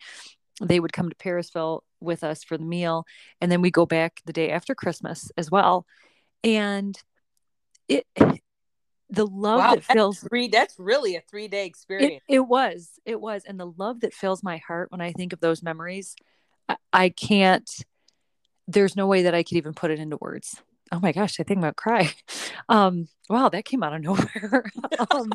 they 0.61 0.79
would 0.79 0.93
come 0.93 1.09
to 1.09 1.15
Parisville 1.15 1.81
with 2.00 2.23
us 2.23 2.43
for 2.43 2.57
the 2.57 2.65
meal. 2.65 3.05
And 3.39 3.51
then 3.51 3.61
we 3.61 3.71
go 3.71 3.85
back 3.85 4.21
the 4.25 4.33
day 4.33 4.51
after 4.51 4.75
Christmas 4.75 5.31
as 5.38 5.50
well. 5.50 5.85
And 6.43 6.97
it, 7.88 8.05
the 9.12 9.27
love 9.27 9.60
Wow, 9.60 9.75
that 9.75 9.84
fills 9.84 10.20
three. 10.20 10.48
That's 10.48 10.80
really 10.80 11.15
a 11.15 11.22
three 11.22 11.48
day 11.48 11.63
it, 11.63 11.65
experience. 11.65 12.24
it 12.27 12.39
was 12.39 13.00
it 13.06 13.20
was 13.20 13.44
and 13.46 13.60
the 13.60 13.72
love 13.77 14.00
that 14.01 14.13
fills 14.13 14.41
my 14.41 14.58
heart 14.58 14.91
when 14.91 15.01
i 15.01 15.12
think 15.12 15.34
of 15.34 15.39
those 15.39 15.62
memories 15.62 16.15
I, 16.70 16.77
I 16.94 17.10
can't 17.10 17.70
there's 18.68 18.96
no 18.96 19.08
way 19.08 19.24
that 19.24 19.36
i 19.36 19.44
could 19.44 19.58
even 19.58 19.74
put 19.74 19.91
it 19.91 20.00
into 20.00 20.18
words 20.20 20.62
oh 20.91 21.00
my 21.00 21.12
gosh 21.12 21.39
i 21.39 21.44
think 21.44 21.58
i'm 21.58 21.62
gonna 21.62 21.74
cry 21.74 22.12
um 22.70 23.08
wow 23.30 23.50
that 23.50 23.65
came 23.65 23.84
out 23.84 23.94
of 23.94 24.01
nowhere 24.01 24.72
um 25.12 25.32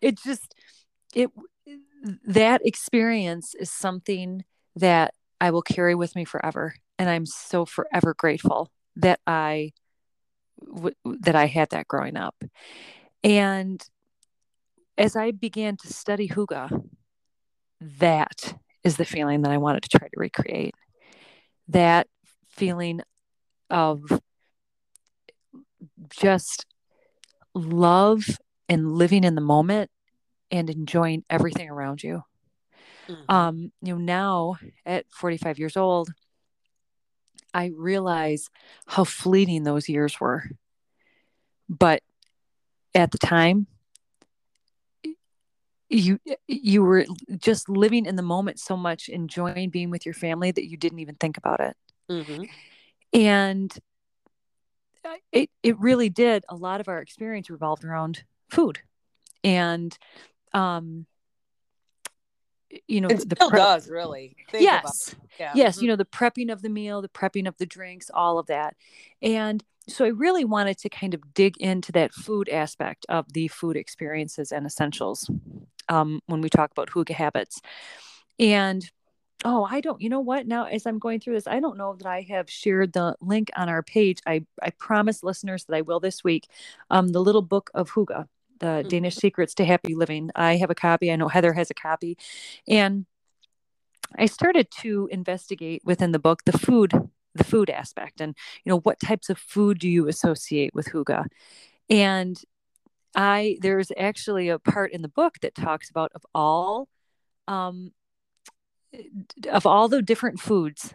it 0.00 0.18
just 0.18 0.54
it 1.14 1.30
that 2.26 2.64
experience 2.64 3.54
is 3.54 3.70
something 3.70 4.44
that 4.76 5.12
i 5.40 5.50
will 5.50 5.62
carry 5.62 5.94
with 5.94 6.16
me 6.16 6.24
forever 6.24 6.74
and 6.98 7.10
i'm 7.10 7.26
so 7.26 7.64
forever 7.66 8.14
grateful 8.16 8.70
that 8.96 9.20
i 9.26 9.72
w- 10.74 10.94
that 11.20 11.36
i 11.36 11.46
had 11.46 11.68
that 11.70 11.86
growing 11.86 12.16
up 12.16 12.34
and 13.22 13.82
as 14.96 15.16
I 15.16 15.30
began 15.30 15.76
to 15.78 15.88
study 15.88 16.28
Hygge, 16.28 16.82
that 17.80 18.58
is 18.84 18.96
the 18.96 19.04
feeling 19.04 19.42
that 19.42 19.52
I 19.52 19.58
wanted 19.58 19.82
to 19.84 19.98
try 19.98 20.08
to 20.08 20.14
recreate. 20.16 20.74
That 21.68 22.08
feeling 22.48 23.00
of 23.70 24.02
just 26.10 26.66
love 27.54 28.24
and 28.68 28.94
living 28.94 29.24
in 29.24 29.34
the 29.34 29.40
moment 29.40 29.90
and 30.50 30.70
enjoying 30.70 31.24
everything 31.28 31.68
around 31.68 32.02
you. 32.02 32.22
Mhm. 33.08 33.30
Um, 33.30 33.72
you 33.82 33.94
know, 33.94 33.98
now 33.98 34.56
at 34.84 35.06
45 35.10 35.58
years 35.58 35.76
old, 35.76 36.10
I 37.54 37.72
realize 37.76 38.48
how 38.86 39.04
fleeting 39.04 39.62
those 39.62 39.88
years 39.88 40.20
were. 40.20 40.44
But 41.68 42.02
at 42.94 43.10
the 43.10 43.18
time, 43.18 43.66
you 45.90 46.18
you 46.46 46.82
were 46.82 47.06
just 47.38 47.68
living 47.68 48.04
in 48.04 48.16
the 48.16 48.22
moment 48.22 48.58
so 48.60 48.76
much 48.76 49.08
enjoying 49.08 49.70
being 49.70 49.88
with 49.90 50.04
your 50.04 50.14
family 50.14 50.50
that 50.50 50.68
you 50.68 50.76
didn't 50.76 50.98
even 50.98 51.14
think 51.14 51.38
about 51.38 51.60
it 51.60 51.76
Mhm. 52.10 52.46
and 53.14 53.78
uh, 55.04 55.14
it 55.32 55.48
it 55.62 55.78
really 55.78 56.10
did 56.10 56.44
a 56.50 56.54
lot 56.54 56.80
of 56.82 56.88
our 56.88 57.00
experience 57.00 57.48
revolved 57.48 57.84
around 57.84 58.22
food 58.50 58.80
and 59.42 59.96
um 60.52 61.06
you 62.86 63.00
know 63.00 63.08
It 63.08 63.26
the 63.26 63.36
still 63.36 63.48
prep- 63.48 63.58
does 63.62 63.88
really. 63.88 64.36
Think 64.50 64.64
yes. 64.64 65.14
Yeah. 65.40 65.52
yes 65.54 65.78
Mhm. 65.78 65.82
you 65.82 65.88
know 65.88 65.96
the 65.96 66.04
prepping 66.04 66.52
of 66.52 66.60
the 66.60 66.68
meal 66.68 67.00
the 67.00 67.08
prepping 67.08 67.48
of 67.48 67.56
the 67.56 67.64
drinks 67.66 68.10
all 68.12 68.38
of 68.38 68.46
that 68.48 68.76
and 69.22 69.64
so 69.88 70.04
i 70.04 70.08
really 70.08 70.44
wanted 70.44 70.78
to 70.78 70.88
kind 70.88 71.14
of 71.14 71.34
dig 71.34 71.56
into 71.58 71.90
that 71.92 72.12
food 72.12 72.48
aspect 72.48 73.06
of 73.08 73.32
the 73.32 73.48
food 73.48 73.76
experiences 73.76 74.52
and 74.52 74.66
essentials 74.66 75.30
um, 75.88 76.20
when 76.26 76.40
we 76.40 76.48
talk 76.50 76.70
about 76.70 76.90
hygge 76.90 77.10
habits. 77.10 77.60
And 78.38 78.88
oh 79.44 79.64
i 79.70 79.80
don't 79.80 80.00
you 80.00 80.08
know 80.08 80.20
what? 80.20 80.46
Now 80.46 80.64
as 80.64 80.84
i'm 80.86 80.98
going 80.98 81.20
through 81.20 81.34
this 81.34 81.46
i 81.46 81.60
don't 81.60 81.78
know 81.78 81.94
that 81.96 82.06
i 82.06 82.22
have 82.28 82.50
shared 82.50 82.92
the 82.92 83.14
link 83.20 83.50
on 83.56 83.68
our 83.68 83.82
page. 83.82 84.18
I 84.26 84.44
i 84.62 84.70
promise 84.70 85.22
listeners 85.22 85.64
that 85.64 85.76
i 85.76 85.80
will 85.80 86.00
this 86.00 86.22
week. 86.24 86.48
Um, 86.90 87.08
the 87.08 87.20
little 87.20 87.42
book 87.42 87.70
of 87.74 87.90
hygge 87.92 88.26
the 88.60 88.82
Mhm. 88.84 88.88
danish 88.88 89.16
secrets 89.16 89.54
to 89.54 89.64
happy 89.64 89.94
living. 89.94 90.30
I 90.34 90.56
have 90.56 90.70
a 90.70 90.74
copy. 90.74 91.10
I 91.12 91.16
know 91.16 91.28
heather 91.28 91.52
has 91.52 91.70
a 91.70 91.74
copy. 91.74 92.18
And 92.66 93.06
I 94.18 94.26
started 94.26 94.70
to 94.82 95.08
investigate 95.12 95.82
within 95.84 96.12
the 96.12 96.18
book 96.18 96.44
the 96.44 96.58
food, 96.58 96.92
the 97.38 97.44
food 97.44 97.70
aspect, 97.70 98.20
and 98.20 98.36
you 98.64 98.70
know 98.70 98.80
what 98.80 99.00
types 99.00 99.30
of 99.30 99.38
food 99.38 99.78
do 99.78 99.88
you 99.88 100.08
associate 100.08 100.74
with 100.74 100.88
hygge, 100.88 101.26
and 101.88 102.42
I 103.14 103.58
there's 103.60 103.90
actually 103.96 104.48
a 104.48 104.58
part 104.58 104.92
in 104.92 105.02
the 105.02 105.08
book 105.08 105.36
that 105.40 105.54
talks 105.54 105.90
about 105.90 106.12
of 106.14 106.22
all, 106.34 106.88
um, 107.46 107.92
of 109.50 109.66
all 109.66 109.88
the 109.88 110.02
different 110.02 110.40
foods, 110.40 110.94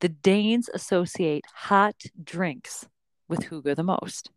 the 0.00 0.08
Danes 0.08 0.68
associate 0.74 1.44
hot 1.54 1.96
drinks 2.22 2.86
with 3.28 3.40
hygge 3.40 3.76
the 3.76 3.82
most. 3.82 4.30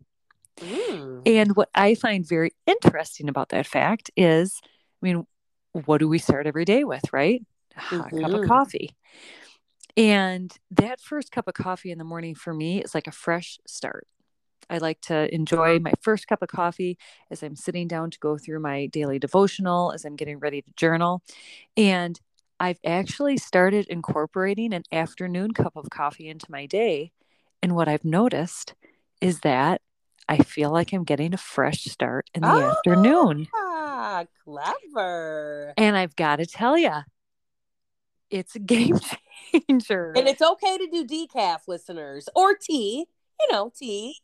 Mm. 0.59 1.21
And 1.25 1.55
what 1.55 1.69
I 1.75 1.95
find 1.95 2.27
very 2.27 2.51
interesting 2.65 3.29
about 3.29 3.49
that 3.49 3.67
fact 3.67 4.11
is, 4.15 4.61
I 4.63 5.05
mean, 5.05 5.27
what 5.85 5.97
do 5.97 6.07
we 6.07 6.19
start 6.19 6.47
every 6.47 6.65
day 6.65 6.83
with, 6.83 7.03
right? 7.11 7.43
A 7.75 7.79
cup 8.09 8.33
of 8.33 8.41
Mhm. 8.41 8.47
coffee. 8.47 8.95
And 9.98 10.56
that 10.70 11.01
first 11.01 11.32
cup 11.32 11.48
of 11.48 11.56
coffee 11.56 11.92
in 11.92 11.98
the 11.98 12.04
morning 12.04 12.36
for 12.36 12.54
me 12.54 12.82
is 12.84 12.94
like 12.94 13.08
a 13.08 13.12
fresh 13.12 13.60
start. 13.66 14.08
I 14.70 14.77
like 14.77 15.01
to 15.01 15.34
enjoy 15.34 15.80
my 15.80 15.94
first 16.01 16.27
cup 16.27 16.42
of 16.42 16.50
coffee 16.50 16.98
as 17.32 17.42
I'm 17.42 17.56
sitting 17.56 17.88
down 17.88 18.12
to 18.12 18.20
go 18.20 18.38
through 18.38 18.60
my 18.60 18.86
daily 18.86 19.18
devotional, 19.18 19.92
as 19.92 20.06
I'm 20.06 20.16
getting 20.16 20.39
ready 20.39 20.62
to 20.62 20.70
journal. 20.75 21.24
And 21.75 22.20
I've 22.60 22.80
actually 22.86 23.38
started 23.38 23.88
incorporating 23.88 24.74
an 24.74 24.84
afternoon 24.92 25.54
cup 25.54 25.75
of 25.75 25.89
coffee 25.89 26.27
into 26.27 26.46
my 26.50 26.66
day. 26.66 27.12
And 27.63 27.75
what 27.75 27.88
I've 27.88 28.06
noticed 28.06 28.75
is 29.22 29.39
that 29.39 29.82
I 30.30 30.38
feel 30.39 30.72
like 30.72 30.92
I'm 30.94 31.06
getting 31.06 31.34
a 31.34 31.38
fresh 31.38 31.86
start 31.86 32.30
in 32.36 32.42
the 32.42 32.50
Ah. 32.50 32.72
afternoon. 32.72 33.48
Ah, 33.56 34.25
clever. 34.44 35.74
And 35.77 35.96
I've 35.96 36.16
got 36.16 36.38
to 36.38 36.46
tell 36.46 36.77
you, 36.77 36.92
it's 38.29 38.55
a 38.55 38.60
game 38.60 39.00
changer. 39.51 40.13
And 40.15 40.27
it's 40.27 40.41
okay 40.41 40.77
to 40.77 40.88
do 40.88 41.05
decaf, 41.05 41.62
listeners, 41.67 42.27
or 42.36 42.55
tea. 42.55 43.05
You 43.39 43.48
know, 43.51 43.72
tea. 43.75 44.15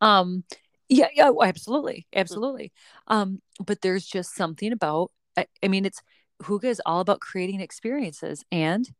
um 0.00 0.42
yeah 0.88 1.08
yeah 1.14 1.28
oh, 1.28 1.42
absolutely 1.42 2.06
absolutely 2.14 2.72
um 3.08 3.40
but 3.64 3.80
there's 3.82 4.06
just 4.06 4.34
something 4.34 4.72
about 4.72 5.10
I, 5.36 5.46
I 5.62 5.68
mean 5.68 5.84
it's 5.84 6.00
hygge 6.42 6.64
is 6.64 6.80
all 6.86 7.00
about 7.00 7.20
creating 7.20 7.60
experiences 7.60 8.44
and 8.50 8.90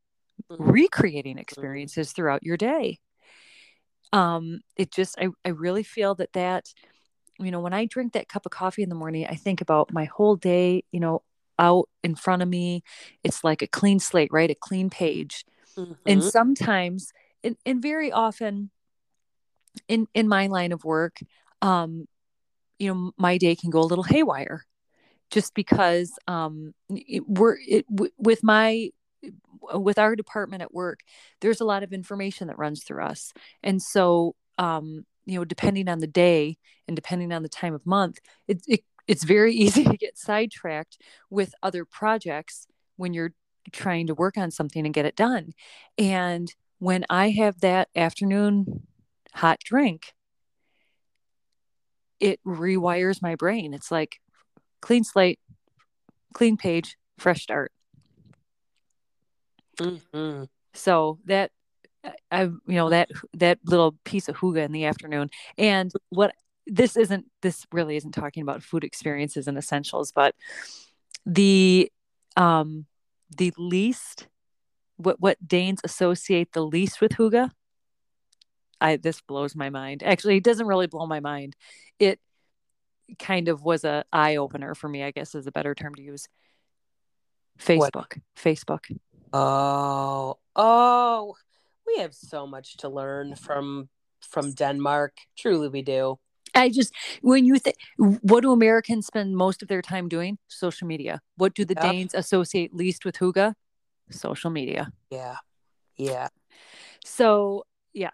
Mhm. 0.51 0.57
recreating 0.73 1.39
experiences 1.39 2.13
throughout 2.13 2.43
your 2.43 2.57
day 2.59 2.99
um 4.13 4.61
it 4.77 4.91
just 4.93 5.19
I, 5.19 5.29
I 5.45 5.51
really 5.51 5.83
feel 5.83 6.15
that 6.17 6.33
that 6.35 6.73
you 7.39 7.51
know 7.51 7.61
when 7.61 7.73
i 7.73 7.87
drink 7.87 8.13
that 8.13 8.29
cup 8.29 8.47
of 8.47 8.53
coffee 8.53 8.83
in 8.83 8.89
the 8.89 8.95
morning 8.95 9.27
i 9.29 9.35
think 9.35 9.61
about 9.61 9.93
my 9.93 10.05
whole 10.05 10.37
day 10.37 10.85
you 10.93 11.01
know 11.01 11.23
out 11.59 11.89
in 12.03 12.15
front 12.15 12.43
of 12.43 12.49
me 12.49 12.83
it's 13.25 13.45
like 13.45 13.63
a 13.63 13.67
clean 13.67 13.99
slate 14.01 14.31
right? 14.33 14.51
A 14.51 14.55
clean 14.55 14.91
page. 14.91 15.45
And 16.07 16.23
Mhm. 16.23 16.31
sometimes 16.31 17.13
and, 17.45 17.57
and 17.67 17.83
very 17.83 18.11
often 18.13 18.71
in 19.89 20.07
in 20.15 20.29
my 20.29 20.47
line 20.47 20.73
of 20.73 20.85
work 20.85 21.21
um 21.63 22.07
you 22.79 22.93
know 22.93 23.13
my 23.19 23.39
day 23.39 23.55
can 23.55 23.71
go 23.71 23.81
a 23.81 23.85
little 23.91 24.05
haywire 24.05 24.65
just 25.31 25.55
because 25.55 26.13
um 26.29 26.75
it, 26.91 27.25
we're 27.29 27.57
it, 27.67 27.87
w- 27.89 28.13
with 28.19 28.43
my 28.43 28.91
with 29.75 29.99
our 29.99 30.15
department 30.17 30.63
at 30.63 30.75
work 30.75 31.01
there's 31.41 31.61
a 31.61 31.65
lot 31.65 31.83
of 31.83 31.93
information 31.93 32.49
that 32.49 32.59
runs 32.59 32.85
through 32.85 33.05
us. 33.05 33.33
And 33.63 33.83
so 33.83 34.35
um 34.59 35.05
you 35.27 35.39
know 35.39 35.45
depending 35.45 35.89
on 35.89 36.01
the 36.01 36.07
day 36.07 36.57
and 36.89 36.97
depending 36.97 37.33
on 37.33 37.43
the 37.43 37.49
time 37.49 37.75
of 37.75 37.87
month 37.87 38.19
it, 38.49 38.63
it 38.67 38.85
it's 39.07 39.25
very 39.25 39.55
easy 39.65 39.85
to 39.85 39.97
get 39.97 40.19
sidetracked 40.19 40.99
with 41.31 41.55
other 41.63 41.85
projects 41.85 42.67
when 42.97 43.13
you're 43.15 43.33
trying 43.73 44.07
to 44.07 44.15
work 44.15 44.37
on 44.37 44.51
something 44.51 44.85
and 44.85 44.95
get 44.95 45.07
it 45.07 45.17
done. 45.17 45.53
And 45.99 46.53
when 46.81 47.05
i 47.09 47.31
have 47.31 47.61
that 47.61 47.89
afternoon 47.97 48.87
hot 49.33 49.59
drink 49.65 50.13
it 52.21 52.41
rewires 52.47 53.21
my 53.23 53.35
brain. 53.35 53.75
It's 53.75 53.91
like 53.91 54.17
clean 54.81 55.05
slate 55.05 55.39
clean 56.33 56.57
page 56.57 56.97
fresh 57.19 57.43
start. 57.43 57.73
Mhm. 59.77 60.49
so 60.73 61.19
that 61.27 61.51
i 62.31 62.43
you 62.43 62.61
know 62.67 62.91
that 62.91 63.09
that 63.33 63.59
little 63.65 63.97
piece 64.05 64.29
of 64.29 64.37
hygge 64.37 64.65
in 64.65 64.73
the 64.73 64.85
afternoon. 64.85 65.31
And 65.59 65.93
what 66.11 66.35
this 66.67 66.97
isn't 66.97 67.27
this 67.43 67.67
really 67.73 67.97
isn't 67.97 68.13
talking 68.13 68.43
about 68.43 68.63
food 68.63 68.85
experiences 68.85 69.47
and 69.47 69.59
essentials 69.59 70.13
but 70.13 70.35
the 71.27 71.91
um 72.37 72.87
the 73.37 73.53
least 73.59 74.29
what 74.97 75.21
what 75.21 75.37
danes 75.47 75.81
associate 75.85 76.53
the 76.53 76.65
least 76.65 77.01
with 77.01 77.13
hygge 77.13 77.51
i 78.81 78.97
this 78.97 79.21
blows 79.21 79.55
my 79.55 79.71
mind 79.71 80.03
actually 80.03 80.37
it 80.37 80.45
doesn't 80.45 80.67
really 80.67 80.87
blow 80.87 81.07
my 81.07 81.21
mind 81.21 81.55
it 81.99 82.19
kind 83.19 83.49
of 83.49 83.63
was 83.63 83.85
a 83.85 84.05
eye 84.13 84.37
opener 84.37 84.75
for 84.75 84.89
me 84.89 85.03
i 85.03 85.11
guess 85.11 85.35
is 85.35 85.47
a 85.47 85.53
better 85.53 85.75
term 85.75 85.95
to 85.95 86.03
use 86.03 86.29
What? 87.67 87.93
facebook 87.93 88.21
facebook 88.37 88.91
Oh, 89.37 90.39
oh. 90.55 91.35
we 91.87 91.99
have 91.99 92.15
so 92.15 92.47
much 92.47 92.77
to 92.79 92.89
learn 92.89 93.35
from 93.35 93.89
from 94.21 94.53
Denmark. 94.53 95.17
Truly, 95.37 95.69
we 95.69 95.83
do. 95.83 96.21
I 96.55 96.69
just 96.69 96.93
when 97.23 97.45
you 97.45 97.59
think 97.59 97.77
what 97.97 98.43
do 98.43 98.53
Americans 98.53 99.07
spend 99.07 99.37
most 99.37 99.63
of 99.63 99.69
their 99.69 99.83
time 99.83 100.09
doing? 100.09 100.39
Social 100.49 100.87
media. 100.87 101.21
What 101.37 101.55
do 101.55 101.65
the 101.65 101.75
yep. 101.75 101.83
Danes 101.83 102.15
associate 102.15 102.75
least 102.75 103.05
with 103.05 103.17
hygge? 103.17 103.55
Social 104.11 104.51
media. 104.51 104.91
Yeah. 105.11 105.37
Yeah. 105.97 106.29
So 107.05 107.65
yeah. 107.93 108.11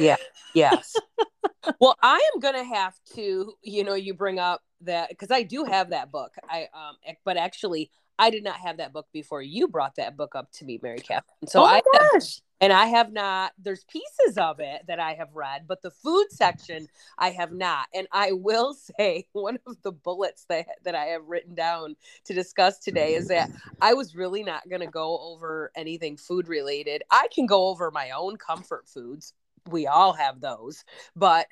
yeah. 0.00 0.16
Yes. 0.54 0.94
well, 1.80 1.96
I 2.02 2.20
am 2.34 2.40
gonna 2.40 2.64
have 2.64 2.94
to, 3.14 3.52
you 3.62 3.84
know, 3.84 3.94
you 3.94 4.14
bring 4.14 4.38
up 4.38 4.62
that 4.82 5.10
because 5.10 5.30
I 5.30 5.42
do 5.42 5.64
have 5.64 5.90
that 5.90 6.10
book. 6.10 6.34
I 6.48 6.68
um 6.74 6.96
but 7.24 7.36
actually 7.36 7.90
I 8.18 8.30
did 8.30 8.42
not 8.42 8.56
have 8.56 8.78
that 8.78 8.92
book 8.92 9.06
before 9.12 9.42
you 9.42 9.68
brought 9.68 9.96
that 9.96 10.16
book 10.16 10.34
up 10.34 10.50
to 10.52 10.64
me, 10.64 10.78
Mary 10.82 10.98
Catherine. 10.98 11.46
So 11.46 11.62
oh 11.62 11.64
I 11.64 11.82
gosh. 12.12 12.40
And 12.60 12.72
I 12.72 12.86
have 12.86 13.12
not 13.12 13.52
there's 13.58 13.84
pieces 13.84 14.36
of 14.36 14.60
it 14.60 14.82
that 14.86 14.98
I 14.98 15.14
have 15.14 15.34
read, 15.34 15.66
but 15.66 15.82
the 15.82 15.90
food 15.90 16.26
section 16.30 16.88
I 17.18 17.30
have 17.30 17.52
not. 17.52 17.86
And 17.94 18.06
I 18.12 18.32
will 18.32 18.74
say 18.98 19.26
one 19.32 19.58
of 19.66 19.80
the 19.82 19.92
bullets 19.92 20.44
that 20.48 20.66
that 20.84 20.94
I 20.94 21.06
have 21.06 21.26
written 21.26 21.54
down 21.54 21.96
to 22.24 22.34
discuss 22.34 22.78
today 22.78 23.14
is 23.14 23.28
that 23.28 23.50
I 23.80 23.94
was 23.94 24.16
really 24.16 24.42
not 24.42 24.68
going 24.68 24.80
to 24.80 24.86
go 24.86 25.18
over 25.20 25.70
anything 25.76 26.16
food 26.16 26.48
related. 26.48 27.02
I 27.10 27.28
can 27.34 27.46
go 27.46 27.68
over 27.68 27.90
my 27.90 28.10
own 28.10 28.36
comfort 28.36 28.88
foods. 28.88 29.32
We 29.68 29.86
all 29.86 30.12
have 30.14 30.40
those. 30.40 30.84
But 31.14 31.46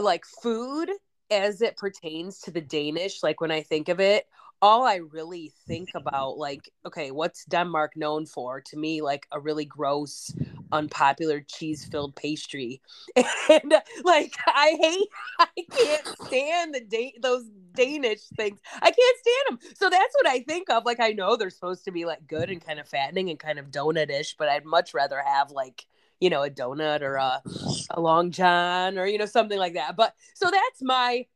like 0.00 0.24
food 0.24 0.90
as 1.30 1.62
it 1.62 1.76
pertains 1.76 2.40
to 2.40 2.50
the 2.50 2.60
Danish, 2.60 3.22
like 3.22 3.40
when 3.40 3.50
I 3.50 3.62
think 3.62 3.88
of 3.88 4.00
it, 4.00 4.26
all 4.62 4.84
I 4.84 4.96
really 4.96 5.52
think 5.66 5.90
about, 5.96 6.38
like, 6.38 6.70
okay, 6.86 7.10
what's 7.10 7.44
Denmark 7.46 7.96
known 7.96 8.26
for? 8.26 8.60
To 8.60 8.76
me, 8.76 9.02
like 9.02 9.26
a 9.32 9.40
really 9.40 9.64
gross, 9.64 10.32
unpopular 10.70 11.40
cheese 11.40 11.84
filled 11.84 12.14
pastry. 12.16 12.80
And 13.50 13.74
like, 14.04 14.34
I 14.46 14.76
hate, 14.80 15.08
I 15.40 15.48
can't 15.70 16.06
stand 16.26 16.74
the 16.74 16.80
date, 16.80 17.20
those 17.20 17.44
Danish 17.74 18.20
things. 18.36 18.60
I 18.76 18.90
can't 18.92 19.18
stand 19.18 19.60
them. 19.60 19.70
So 19.76 19.90
that's 19.90 20.14
what 20.14 20.28
I 20.28 20.40
think 20.40 20.70
of. 20.70 20.84
Like, 20.86 21.00
I 21.00 21.10
know 21.10 21.36
they're 21.36 21.50
supposed 21.50 21.84
to 21.86 21.90
be 21.92 22.04
like 22.04 22.26
good 22.28 22.48
and 22.48 22.64
kind 22.64 22.78
of 22.78 22.88
fattening 22.88 23.30
and 23.30 23.38
kind 23.38 23.58
of 23.58 23.70
donut-ish, 23.72 24.36
but 24.36 24.48
I'd 24.48 24.64
much 24.64 24.94
rather 24.94 25.20
have 25.20 25.50
like, 25.50 25.86
you 26.20 26.30
know, 26.30 26.44
a 26.44 26.50
donut 26.50 27.02
or 27.02 27.16
a, 27.16 27.42
a 27.90 28.00
long 28.00 28.30
john 28.30 28.96
or, 28.96 29.06
you 29.06 29.18
know, 29.18 29.26
something 29.26 29.58
like 29.58 29.74
that. 29.74 29.96
But 29.96 30.14
so 30.34 30.48
that's 30.50 30.82
my 30.82 31.26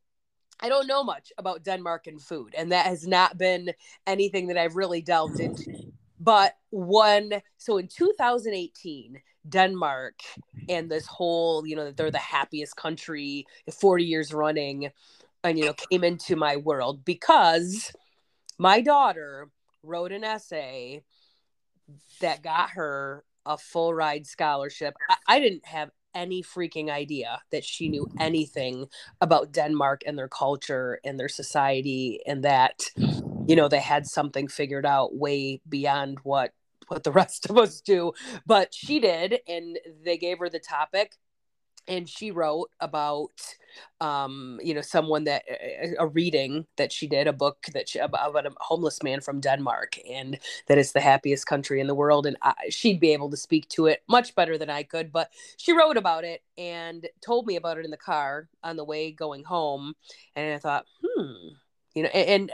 I 0.61 0.69
don't 0.69 0.87
know 0.87 1.05
much 1.05 1.33
about 1.39 1.65
Denmark 1.65 2.07
and 2.07 2.21
food, 2.21 2.55
and 2.57 2.73
that 2.73 2.87
has 2.87 3.07
not 3.07 3.39
been 3.39 3.73
anything 4.07 4.49
that 4.49 4.59
I've 4.59 4.77
really 4.77 5.03
delved 5.03 5.41
into. 5.41 5.93
But 6.19 6.57
one, 6.71 7.43
so 7.59 7.77
in 7.77 7.89
2018, 7.89 9.21
Denmark 9.49 10.15
and 10.69 10.91
this 10.91 11.07
whole, 11.07 11.67
you 11.67 11.77
know, 11.77 11.91
they're 11.91 12.11
the 12.11 12.19
happiest 12.19 12.77
country 12.77 13.47
40 13.71 14.05
years 14.05 14.33
running, 14.33 14.91
and, 15.45 15.59
you 15.59 15.67
know, 15.67 15.75
came 15.75 16.03
into 16.03 16.37
my 16.37 16.57
world 16.57 17.05
because 17.05 17.93
my 18.59 18.81
daughter 18.81 19.49
wrote 19.83 20.11
an 20.11 20.25
essay 20.25 21.03
that 22.21 22.43
got 22.43 22.71
her 22.71 23.25
a 23.45 23.57
full 23.57 23.95
ride 23.95 24.27
scholarship. 24.27 24.95
I, 25.09 25.37
I 25.37 25.41
didn't 25.41 25.67
have 25.67 25.91
any 26.17 26.43
freaking 26.43 26.91
idea 26.91 27.43
that 27.53 27.65
she 27.65 27.89
knew 27.89 28.09
anything 28.19 28.87
about 29.21 29.53
Denmark 29.53 30.01
and 30.07 30.19
their 30.19 30.29
culture 30.29 30.99
and 31.05 31.21
their 31.21 31.29
society 31.29 32.21
and 32.27 32.43
that 32.43 32.91
you 33.47 33.55
know 33.55 33.69
they 33.69 33.81
had 33.81 34.07
something 34.07 34.49
figured 34.49 34.87
out 34.87 35.15
way 35.15 35.61
beyond 35.69 36.19
what 36.23 36.53
what 36.89 37.05
the 37.05 37.13
rest 37.21 37.51
of 37.51 37.59
us 37.59 37.81
do. 37.81 38.13
But 38.47 38.75
she 38.75 38.99
did 38.99 39.41
and 39.47 39.79
they 40.05 40.17
gave 40.17 40.39
her 40.39 40.49
the 40.49 40.59
topic 40.59 41.13
and 41.87 42.09
she 42.09 42.31
wrote 42.31 42.71
about 42.81 43.31
um 44.01 44.61
you 44.63 44.75
know 44.75 44.81
someone 44.81 45.25
that 45.25 45.43
a 45.99 46.07
reading 46.07 46.67
that 46.77 46.93
she 46.93 47.07
did 47.07 47.27
a 47.27 47.33
book 47.33 47.67
that 47.73 47.89
she 47.89 47.99
about, 47.99 48.47
a 48.47 48.51
homeless 48.61 49.03
man 49.03 49.21
from 49.21 49.41
denmark 49.41 49.99
and 50.11 50.39
that 50.67 50.79
it's 50.79 50.93
the 50.93 51.01
happiest 51.01 51.47
country 51.47 51.81
in 51.81 51.87
the 51.87 51.95
world. 51.95 52.27
And 52.27 52.37
I, 52.43 52.55
she'd 52.71 53.01
be 53.01 53.13
able 53.13 53.31
to 53.31 53.37
speak 53.37 53.69
to 53.71 53.87
it 53.87 54.03
much 54.09 54.35
better 54.35 54.59
than 54.59 54.71
i 54.71 54.83
could 54.83 55.13
but 55.13 55.31
she 55.57 55.73
wrote 55.73 55.97
about 55.97 56.25
it 56.25 56.43
and 56.59 57.07
told 57.25 57.47
me 57.47 57.57
about 57.57 57.79
it 57.79 57.85
in 57.85 57.91
the 57.91 57.97
car 57.97 58.49
on 58.63 58.77
the 58.77 58.85
way 58.85 59.11
going 59.13 59.45
home. 59.45 59.95
And 60.35 60.55
i 60.55 60.59
thought 60.59 60.87
hmm 61.03 61.49
you 61.95 62.03
know 62.03 62.11
and, 62.13 62.51
and 62.51 62.53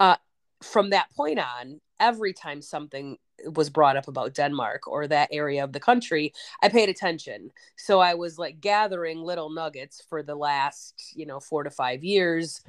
uh 0.00 0.16
from 0.62 0.90
that 0.90 1.10
point 1.16 1.38
on 1.38 1.80
every 2.00 2.32
time 2.32 2.62
something 2.62 3.16
was 3.46 3.70
brought 3.70 3.96
up 3.96 4.08
about 4.08 4.34
Denmark 4.34 4.86
or 4.86 5.06
that 5.06 5.28
area 5.32 5.64
of 5.64 5.72
the 5.72 5.80
country, 5.80 6.32
I 6.62 6.68
paid 6.68 6.88
attention. 6.88 7.50
So 7.76 8.00
I 8.00 8.14
was 8.14 8.38
like 8.38 8.60
gathering 8.60 9.22
little 9.22 9.50
nuggets 9.50 10.02
for 10.08 10.22
the 10.22 10.34
last, 10.34 11.12
you 11.14 11.26
know, 11.26 11.40
four 11.40 11.62
to 11.64 11.70
five 11.70 12.04
years. 12.04 12.60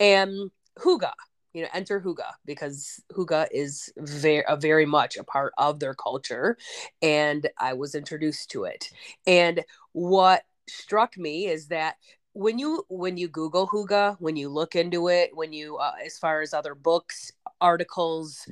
And 0.00 0.50
Hygge, 0.78 1.12
you 1.52 1.62
know, 1.62 1.68
enter 1.72 2.00
Hygge 2.00 2.24
because 2.44 3.02
Hygge 3.12 3.48
is 3.52 3.92
very, 3.96 4.44
uh, 4.44 4.56
very 4.56 4.86
much 4.86 5.16
a 5.16 5.24
part 5.24 5.52
of 5.58 5.80
their 5.80 5.94
culture. 5.94 6.56
And 7.02 7.48
I 7.58 7.74
was 7.74 7.94
introduced 7.94 8.50
to 8.50 8.64
it. 8.64 8.90
And 9.26 9.64
what 9.92 10.42
struck 10.68 11.16
me 11.16 11.46
is 11.46 11.68
that 11.68 11.96
when 12.32 12.58
you 12.58 12.84
when 12.88 13.16
you 13.16 13.28
google 13.28 13.68
Hygge 13.68 14.16
when 14.18 14.34
you 14.34 14.48
look 14.48 14.74
into 14.74 15.08
it 15.08 15.30
when 15.34 15.52
you 15.52 15.76
uh, 15.76 15.92
as 16.04 16.18
far 16.18 16.40
as 16.40 16.52
other 16.52 16.74
books 16.74 17.30
articles 17.60 18.48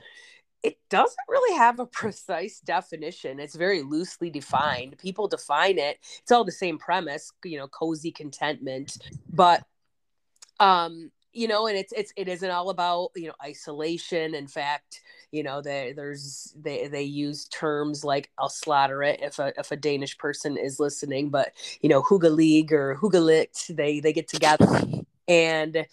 it 0.63 0.79
doesn't 0.91 1.17
really 1.29 1.57
have 1.57 1.81
a 1.81 1.87
precise 1.87 2.61
definition. 2.61 3.41
It's 3.41 3.57
very 3.57 3.83
loosely 3.83 4.31
defined. 4.31 4.97
People 4.99 5.29
define 5.29 5.79
it. 5.79 5.99
It's 6.21 6.31
all 6.31 6.45
the 6.45 6.53
same 6.53 6.79
premise, 6.79 7.33
you 7.45 7.59
know, 7.59 7.69
cozy 7.69 8.13
contentment, 8.13 8.99
but 9.33 9.65
um 10.61 11.11
you 11.33 11.49
know 11.49 11.67
and 11.67 11.77
it's 11.77 11.93
it's 11.93 12.13
it 12.17 12.29
isn't 12.29 12.51
all 12.51 12.71
about 12.71 13.11
you 13.17 13.27
know 13.27 13.35
isolation 13.45 14.35
in 14.35 14.47
fact 14.47 15.01
you 15.31 15.43
know 15.43 15.63
they, 15.63 15.93
there's 15.97 16.55
they 16.61 16.89
they 16.89 17.03
use 17.03 17.47
terms 17.49 18.05
like 18.05 18.31
i'll 18.39 18.49
slaughter 18.49 19.03
it 19.03 19.21
if 19.23 19.39
a 19.39 19.53
if 19.59 19.73
a 19.73 19.77
danish 19.77 20.17
person 20.19 20.57
is 20.57 20.79
listening 20.79 21.31
but 21.31 21.53
you 21.81 21.89
know 21.89 22.03
Hygge 22.03 22.31
League 22.35 22.73
or 22.73 22.97
Hyggeligt 23.01 23.75
they 23.75 24.01
they 24.01 24.13
get 24.13 24.29
together 24.29 24.83
and 25.27 25.87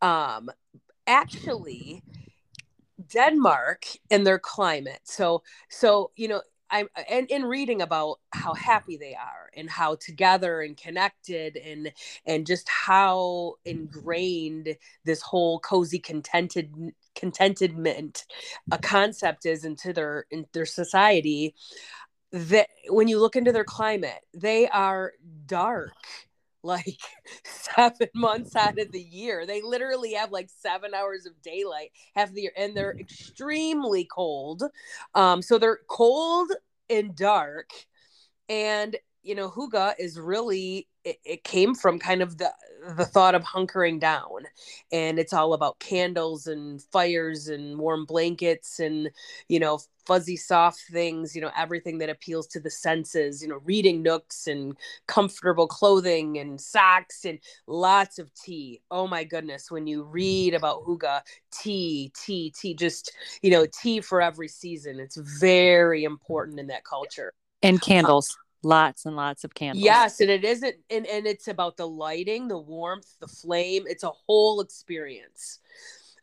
um 0.00 0.48
actually 1.06 2.02
Denmark 3.12 3.86
and 4.10 4.26
their 4.26 4.38
climate. 4.38 5.00
So 5.04 5.42
so 5.68 6.10
you 6.16 6.28
know 6.28 6.42
I'm 6.70 6.88
and 7.08 7.30
in 7.30 7.44
reading 7.44 7.82
about 7.82 8.18
how 8.32 8.54
happy 8.54 8.96
they 8.96 9.14
are 9.14 9.50
and 9.56 9.70
how 9.70 9.96
together 9.96 10.60
and 10.60 10.76
connected 10.76 11.56
and 11.56 11.92
and 12.26 12.46
just 12.46 12.68
how 12.68 13.54
ingrained 13.64 14.76
this 15.04 15.22
whole 15.22 15.60
cozy 15.60 15.98
contented 15.98 16.72
contentedment 17.14 18.26
a 18.72 18.74
uh, 18.74 18.78
concept 18.78 19.46
is 19.46 19.64
into 19.64 19.92
their 19.92 20.26
in 20.30 20.46
their 20.52 20.66
society 20.66 21.54
that 22.32 22.68
when 22.88 23.06
you 23.06 23.20
look 23.20 23.36
into 23.36 23.52
their 23.52 23.64
climate 23.64 24.20
they 24.32 24.66
are 24.68 25.12
dark 25.46 25.92
like 26.64 26.98
seven 27.44 28.08
months 28.14 28.56
out 28.56 28.78
of 28.78 28.92
the 28.92 29.00
year. 29.00 29.46
They 29.46 29.62
literally 29.62 30.14
have 30.14 30.32
like 30.32 30.48
seven 30.50 30.94
hours 30.94 31.26
of 31.26 31.40
daylight 31.42 31.90
half 32.14 32.32
the 32.32 32.42
year, 32.42 32.52
and 32.56 32.76
they're 32.76 32.96
extremely 32.98 34.04
cold. 34.04 34.64
Um, 35.14 35.42
so 35.42 35.58
they're 35.58 35.80
cold 35.88 36.50
and 36.90 37.14
dark. 37.14 37.70
And 38.48 38.96
you 39.22 39.34
know, 39.34 39.50
Hygge 39.50 39.94
is 39.98 40.18
really 40.20 40.88
it, 41.04 41.18
it 41.24 41.44
came 41.44 41.74
from 41.74 41.98
kind 41.98 42.22
of 42.22 42.38
the 42.38 42.52
the 42.96 43.04
thought 43.04 43.34
of 43.34 43.42
hunkering 43.42 43.98
down. 43.98 44.44
And 44.92 45.18
it's 45.18 45.32
all 45.32 45.54
about 45.54 45.78
candles 45.78 46.46
and 46.46 46.82
fires 46.92 47.48
and 47.48 47.78
warm 47.78 48.04
blankets 48.04 48.78
and 48.78 49.10
you 49.48 49.58
know 49.58 49.80
fuzzy 50.06 50.36
soft 50.36 50.82
things 50.92 51.34
you 51.34 51.40
know 51.40 51.50
everything 51.56 51.96
that 51.96 52.10
appeals 52.10 52.46
to 52.46 52.60
the 52.60 52.68
senses 52.68 53.40
you 53.40 53.48
know 53.48 53.58
reading 53.64 54.02
nooks 54.02 54.46
and 54.46 54.76
comfortable 55.06 55.66
clothing 55.66 56.38
and 56.38 56.60
socks 56.60 57.24
and 57.24 57.38
lots 57.66 58.18
of 58.18 58.30
tea. 58.34 58.82
Oh 58.90 59.06
my 59.06 59.24
goodness 59.24 59.70
when 59.70 59.86
you 59.86 60.02
read 60.02 60.54
about 60.54 60.84
Hygge 60.84 61.22
tea 61.52 62.12
tea 62.18 62.52
tea 62.54 62.74
just 62.74 63.12
you 63.42 63.50
know 63.50 63.66
tea 63.66 64.00
for 64.00 64.20
every 64.20 64.48
season. 64.48 65.00
It's 65.00 65.16
very 65.16 66.04
important 66.04 66.60
in 66.60 66.66
that 66.68 66.84
culture. 66.84 67.32
And 67.62 67.80
candles. 67.80 68.36
um, 68.38 68.43
lots 68.64 69.06
and 69.06 69.16
lots 69.16 69.44
of 69.44 69.54
candles 69.54 69.84
yes 69.84 70.20
and 70.20 70.30
it 70.30 70.44
isn't 70.44 70.76
and, 70.90 71.06
and 71.06 71.26
it's 71.26 71.48
about 71.48 71.76
the 71.76 71.86
lighting 71.86 72.48
the 72.48 72.58
warmth 72.58 73.16
the 73.20 73.28
flame 73.28 73.84
it's 73.86 74.04
a 74.04 74.12
whole 74.26 74.60
experience 74.60 75.60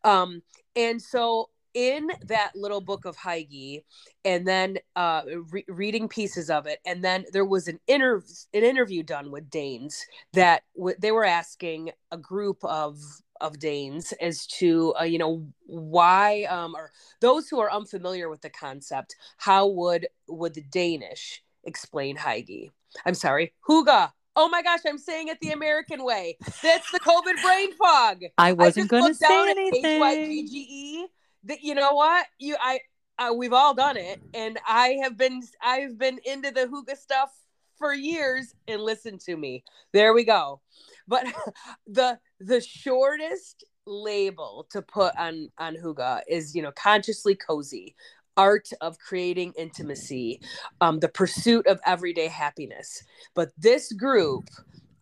um 0.04 0.42
and 0.76 1.02
so 1.02 1.50
in 1.74 2.10
that 2.26 2.52
little 2.56 2.82
book 2.82 3.06
of 3.06 3.16
Hygge 3.18 3.84
and 4.26 4.48
then 4.48 4.78
uh, 4.96 5.22
re- 5.52 5.66
reading 5.68 6.08
pieces 6.08 6.50
of 6.50 6.68
it. 6.68 6.80
And 6.86 7.04
then 7.04 7.26
there 7.32 7.46
was 7.46 7.68
an, 7.68 7.80
inter- 7.88 8.24
an 8.54 8.64
interview 8.64 9.04
done 9.04 9.32
with 9.32 9.50
Danes 9.50 10.06
that 10.34 10.64
w- 10.76 10.96
they 11.00 11.12
were 11.12 11.26
asking 11.26 11.92
a 12.12 12.18
group 12.18 12.58
of 12.64 12.98
of 13.40 13.58
Danes 13.58 14.14
as 14.22 14.46
to 14.46 14.94
uh, 15.00 15.04
you 15.04 15.18
know 15.18 15.44
why 15.66 16.44
um, 16.44 16.76
or 16.76 16.92
those 17.22 17.50
who 17.50 17.60
are 17.60 17.72
unfamiliar 17.72 18.30
with 18.30 18.42
the 18.42 18.52
concept, 18.52 19.16
how 19.38 19.66
would 19.66 20.08
would 20.28 20.54
the 20.54 20.62
Danish 20.62 21.42
explain 21.64 22.18
Heige. 22.18 22.72
I'm 23.06 23.14
sorry, 23.14 23.54
Hygge. 23.68 24.12
Oh 24.36 24.48
my 24.48 24.62
gosh, 24.62 24.80
I'm 24.88 24.98
saying 24.98 25.28
it 25.28 25.40
the 25.42 25.52
American 25.52 26.04
way. 26.04 26.38
That's 26.64 26.90
the 26.92 27.00
COVID 27.00 27.42
brain 27.44 27.74
fog. 27.76 28.22
I 28.38 28.54
wasn't 28.54 28.90
going 28.90 29.08
to 29.08 29.14
say 29.14 29.50
anything. 29.50 29.86
H-Y-G-G-E. 29.86 31.08
That 31.46 31.64
you 31.64 31.74
know 31.74 31.94
what 31.94 32.28
you 32.38 32.56
I 32.60 32.80
uh, 33.18 33.34
we've 33.34 33.54
all 33.54 33.74
done 33.74 33.98
it, 33.98 34.22
and 34.34 34.60
I 34.68 35.00
have 35.04 35.18
been 35.18 35.42
I've 35.62 35.98
been 35.98 36.20
into 36.24 36.52
the 36.52 36.68
Hygge 36.68 36.98
stuff 36.98 37.32
for 37.78 37.94
years. 37.94 38.54
And 38.68 38.82
listen 38.82 39.18
to 39.26 39.36
me, 39.36 39.64
there 39.92 40.14
we 40.14 40.24
go. 40.24 40.62
But 41.08 41.26
the 41.88 42.20
the 42.40 42.62
shortest 42.62 43.66
label 43.88 44.68
to 44.72 44.82
put 44.82 45.16
on 45.18 45.50
on 45.58 45.76
Hygge 45.76 46.22
is 46.28 46.56
you 46.56 46.62
know 46.62 46.72
consciously 46.72 47.36
cozy 47.36 47.96
art 48.38 48.70
of 48.82 48.98
creating 49.00 49.54
intimacy, 49.58 50.42
um, 50.82 51.00
the 51.00 51.10
pursuit 51.10 51.68
of 51.68 51.80
everyday 51.86 52.28
happiness. 52.28 53.04
But 53.36 53.52
this 53.58 53.92
group 53.94 54.46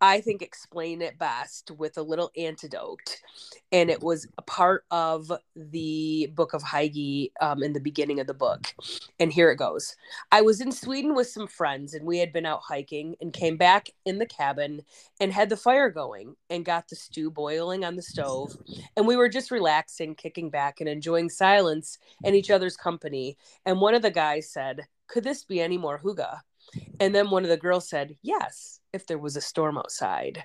I 0.02 0.22
think, 0.22 0.42
explain 0.42 1.02
it 1.02 1.18
best 1.18 1.72
with 1.72 1.98
a 1.98 2.02
little 2.02 2.32
antidote. 2.38 3.18
And 3.72 3.90
it 3.90 4.02
was 4.02 4.28
a 4.38 4.42
part 4.42 4.86
of 4.92 5.32
the 5.56 6.32
book 6.36 6.54
of 6.54 6.64
Heige 6.64 7.32
um, 7.42 7.62
in 7.62 7.74
the 7.74 7.82
beginning 7.82 8.20
of 8.20 8.28
the 8.28 8.34
book. 8.34 8.74
And 9.20 9.32
here 9.32 9.52
it 9.52 9.58
goes 9.58 9.96
I 10.32 10.42
was 10.42 10.62
in 10.62 10.72
Sweden 10.72 11.16
with 11.16 11.28
some 11.28 11.48
friends, 11.48 11.94
and 11.94 12.06
we 12.06 12.18
had 12.18 12.32
been 12.32 12.46
out 12.46 12.62
hiking 12.64 13.16
and 13.20 13.34
came 13.34 13.58
back 13.58 13.90
in 14.06 14.20
the 14.20 14.26
cabin 14.26 14.82
and 15.20 15.34
had 15.34 15.50
the 15.50 15.58
fire 15.58 15.90
going 15.90 16.36
and 16.50 16.64
got 16.66 16.88
the 16.88 16.96
stew 16.96 17.30
boiling 17.30 17.84
on 17.84 17.96
the 17.96 18.02
stove. 18.02 18.56
And 18.96 19.06
we 19.06 19.18
were 19.18 19.30
just 19.30 19.52
relaxing, 19.52 20.16
kicking 20.16 20.50
back, 20.50 20.80
and 20.80 20.90
enjoying 20.90 21.30
silence 21.30 21.98
and 22.24 22.36
each 22.36 22.50
other's 22.50 22.78
company. 22.78 23.38
And 23.66 23.82
one 23.82 23.96
of 23.96 24.02
the 24.02 24.12
guys 24.12 24.50
said, 24.50 24.88
Could 25.08 25.26
this 25.26 25.44
be 25.44 25.60
any 25.60 25.78
more 25.78 26.00
Hygge? 26.00 26.40
And 27.00 27.14
then 27.14 27.30
one 27.30 27.44
of 27.44 27.50
the 27.50 27.58
girls 27.58 27.90
said, 27.90 28.16
Yes, 28.22 28.80
if 28.94 29.08
there 29.08 29.18
was 29.18 29.36
a 29.36 29.42
storm 29.42 29.78
outside. 29.78 30.44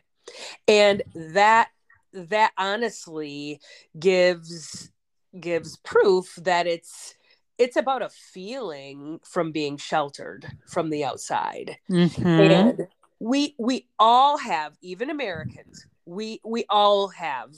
And 0.68 1.02
that 1.14 1.68
that 2.12 2.52
honestly 2.56 3.60
gives 3.98 4.90
gives 5.38 5.76
proof 5.78 6.34
that 6.36 6.66
it's 6.66 7.16
it's 7.58 7.76
about 7.76 8.02
a 8.02 8.08
feeling 8.08 9.20
from 9.24 9.52
being 9.52 9.76
sheltered 9.76 10.46
from 10.66 10.90
the 10.90 11.04
outside. 11.04 11.76
Mm-hmm. 11.90 12.26
And 12.26 12.86
we 13.20 13.54
we 13.58 13.86
all 13.98 14.38
have, 14.38 14.76
even 14.82 15.10
Americans, 15.10 15.86
we 16.04 16.40
we 16.44 16.64
all 16.68 17.08
have 17.08 17.50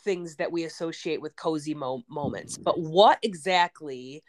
things 0.00 0.36
that 0.36 0.52
we 0.52 0.64
associate 0.64 1.20
with 1.20 1.34
cozy 1.36 1.74
mo- 1.74 2.04
moments. 2.08 2.58
But 2.58 2.78
what 2.78 3.18
exactly, 3.22 4.22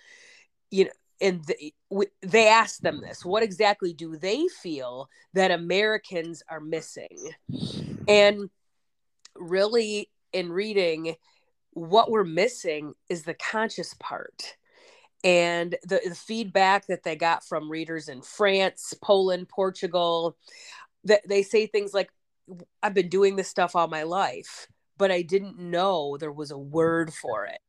you 0.71 0.85
know, 0.85 0.91
and 1.21 1.43
the, 1.45 1.73
they 2.21 2.47
asked 2.47 2.83
them 2.83 3.01
this 3.01 3.23
what 3.23 3.43
exactly 3.43 3.93
do 3.93 4.17
they 4.17 4.47
feel 4.61 5.09
that 5.33 5.51
americans 5.51 6.43
are 6.49 6.59
missing? 6.59 7.31
And 8.07 8.49
really 9.35 10.09
in 10.33 10.51
reading 10.51 11.15
what 11.71 12.09
we're 12.09 12.23
missing 12.23 12.93
is 13.09 13.23
the 13.23 13.33
conscious 13.33 13.93
part 13.95 14.55
and 15.23 15.75
the, 15.83 15.99
the 16.07 16.15
feedback 16.15 16.87
that 16.87 17.03
they 17.03 17.15
got 17.15 17.45
from 17.45 17.69
readers 17.69 18.07
in 18.07 18.21
france 18.21 18.93
poland 19.01 19.49
portugal 19.49 20.37
that 21.03 21.27
they 21.27 21.43
say 21.43 21.67
things 21.67 21.93
like 21.93 22.09
i've 22.81 22.93
been 22.93 23.09
doing 23.09 23.35
this 23.35 23.49
stuff 23.49 23.75
all 23.75 23.87
my 23.87 24.03
life 24.03 24.67
but 24.97 25.11
i 25.11 25.21
didn't 25.21 25.59
know 25.59 26.15
there 26.17 26.31
was 26.31 26.51
a 26.51 26.57
word 26.57 27.13
for 27.13 27.45
it. 27.45 27.59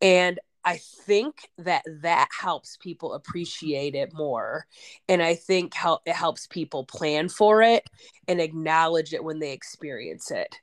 And 0.00 0.38
I 0.64 0.78
think 0.78 1.50
that 1.58 1.82
that 2.02 2.28
helps 2.38 2.78
people 2.78 3.12
appreciate 3.12 3.94
it 3.94 4.14
more. 4.14 4.66
And 5.08 5.22
I 5.22 5.34
think 5.34 5.74
it 6.06 6.14
helps 6.14 6.46
people 6.46 6.84
plan 6.84 7.28
for 7.28 7.62
it 7.62 7.88
and 8.26 8.40
acknowledge 8.40 9.12
it 9.12 9.22
when 9.22 9.40
they 9.40 9.52
experience 9.52 10.30
it. 10.30 10.58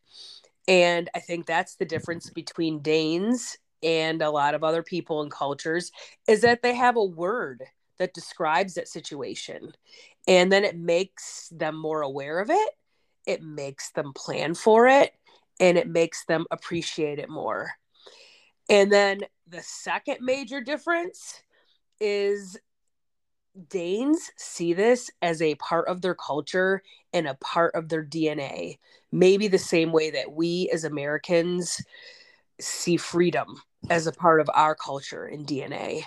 And 0.68 1.10
I 1.16 1.20
think 1.20 1.46
that's 1.46 1.76
the 1.76 1.86
difference 1.86 2.30
between 2.30 2.82
Danes 2.82 3.58
and 3.84 4.22
a 4.22 4.30
lot 4.32 4.56
of 4.56 4.64
other 4.64 4.84
people 4.84 5.22
and 5.22 5.32
cultures 5.32 5.92
is 6.28 6.42
that 6.42 6.62
they 6.62 6.76
have 6.76 6.98
a 6.98 7.04
word 7.04 7.64
that 8.00 8.14
describes 8.14 8.76
that 8.76 8.88
situation. 8.88 9.74
And 10.28 10.52
then 10.52 10.64
it 10.64 10.78
makes 10.78 11.50
them 11.50 11.76
more 11.76 12.02
aware 12.02 12.40
of 12.40 12.50
it, 12.50 12.70
it 13.28 13.44
makes 13.44 13.92
them 13.92 14.14
plan 14.14 14.56
for 14.56 14.88
it, 14.88 15.14
and 15.60 15.78
it 15.78 15.88
makes 15.88 16.26
them 16.26 16.46
appreciate 16.52 17.20
it 17.20 17.30
more. 17.30 17.72
And 18.70 18.92
then 18.92 19.22
the 19.52 19.62
second 19.62 20.18
major 20.22 20.62
difference 20.62 21.44
is 22.00 22.58
Danes 23.70 24.32
see 24.38 24.74
this 24.74 25.12
as 25.22 25.42
a 25.42 25.56
part 25.56 25.88
of 25.90 26.02
their 26.02 26.16
culture 26.16 26.82
and 27.12 27.28
a 27.28 27.36
part 27.36 27.76
of 27.76 27.90
their 27.90 28.04
DNA, 28.04 28.80
maybe 29.12 29.50
the 29.50 29.58
same 29.58 29.92
way 29.92 30.10
that 30.12 30.32
we 30.32 30.70
as 30.74 30.86
Americans 30.86 31.82
see 32.62 32.96
freedom 32.96 33.62
as 33.90 34.08
a 34.08 34.14
part 34.14 34.40
of 34.40 34.50
our 34.54 34.74
culture 34.74 35.26
and 35.26 35.46
DNA. 35.46 36.04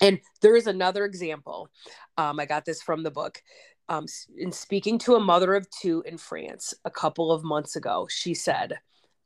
And 0.00 0.20
there 0.40 0.54
is 0.54 0.68
another 0.68 1.04
example. 1.04 1.68
Um, 2.16 2.38
I 2.38 2.46
got 2.46 2.64
this 2.64 2.80
from 2.80 3.02
the 3.02 3.10
book. 3.10 3.42
Um, 3.88 4.06
in 4.38 4.52
speaking 4.52 4.98
to 5.00 5.16
a 5.16 5.20
mother 5.20 5.56
of 5.56 5.68
two 5.70 6.04
in 6.06 6.16
France 6.16 6.74
a 6.84 6.90
couple 6.92 7.32
of 7.32 7.42
months 7.42 7.74
ago, 7.74 8.06
she 8.08 8.34
said, 8.34 8.78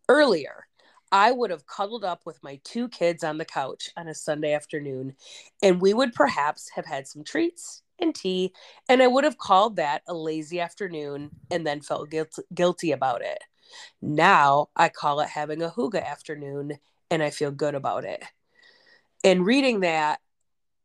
Earlier, 0.08 0.66
I 1.14 1.30
would 1.30 1.50
have 1.50 1.68
cuddled 1.68 2.04
up 2.04 2.26
with 2.26 2.42
my 2.42 2.60
two 2.64 2.88
kids 2.88 3.22
on 3.22 3.38
the 3.38 3.44
couch 3.44 3.88
on 3.96 4.08
a 4.08 4.14
Sunday 4.16 4.52
afternoon, 4.52 5.14
and 5.62 5.80
we 5.80 5.94
would 5.94 6.12
perhaps 6.12 6.68
have 6.74 6.86
had 6.86 7.06
some 7.06 7.22
treats 7.22 7.84
and 8.00 8.12
tea, 8.12 8.52
and 8.88 9.00
I 9.00 9.06
would 9.06 9.22
have 9.22 9.38
called 9.38 9.76
that 9.76 10.02
a 10.08 10.12
lazy 10.12 10.58
afternoon 10.58 11.30
and 11.52 11.64
then 11.64 11.82
felt 11.82 12.10
guilt- 12.10 12.40
guilty 12.52 12.90
about 12.90 13.22
it. 13.22 13.38
Now 14.02 14.70
I 14.74 14.88
call 14.88 15.20
it 15.20 15.28
having 15.28 15.62
a 15.62 15.70
hygge 15.70 16.04
afternoon, 16.04 16.80
and 17.12 17.22
I 17.22 17.30
feel 17.30 17.52
good 17.52 17.76
about 17.76 18.04
it. 18.04 18.24
And 19.22 19.46
reading 19.46 19.80
that, 19.80 20.18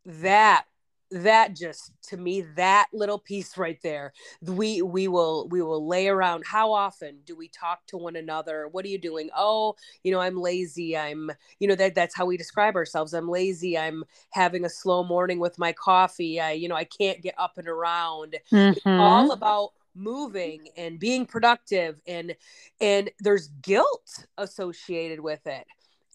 that 0.05 0.65
that 1.11 1.55
just 1.55 1.91
to 2.03 2.17
me 2.17 2.41
that 2.55 2.87
little 2.93 3.17
piece 3.17 3.57
right 3.57 3.79
there 3.81 4.13
we 4.41 4.81
we 4.81 5.07
will 5.07 5.47
we 5.49 5.61
will 5.61 5.87
lay 5.87 6.07
around 6.07 6.43
how 6.45 6.71
often 6.71 7.17
do 7.25 7.35
we 7.35 7.47
talk 7.47 7.85
to 7.87 7.97
one 7.97 8.15
another? 8.15 8.67
What 8.71 8.85
are 8.85 8.89
you 8.89 8.99
doing? 8.99 9.29
Oh 9.35 9.75
you 10.03 10.11
know 10.11 10.19
i'm 10.19 10.37
lazy 10.37 10.97
i'm 10.97 11.31
you 11.59 11.67
know 11.67 11.75
that 11.75 11.95
that's 11.95 12.15
how 12.15 12.25
we 12.25 12.37
describe 12.37 12.75
ourselves 12.75 13.13
i'm 13.13 13.27
lazy 13.27 13.77
i'm 13.77 14.03
having 14.31 14.65
a 14.65 14.69
slow 14.69 15.03
morning 15.03 15.39
with 15.39 15.57
my 15.57 15.73
coffee 15.73 16.39
i 16.39 16.51
you 16.51 16.67
know 16.67 16.75
i 16.75 16.83
can't 16.83 17.21
get 17.21 17.35
up 17.37 17.57
and 17.57 17.67
around. 17.67 18.35
Mm-hmm. 18.51 18.99
all 18.99 19.31
about 19.31 19.71
moving 19.95 20.69
and 20.77 20.99
being 20.99 21.25
productive 21.25 21.99
and 22.07 22.35
and 22.79 23.09
there's 23.19 23.49
guilt 23.61 24.25
associated 24.37 25.19
with 25.19 25.45
it. 25.45 25.65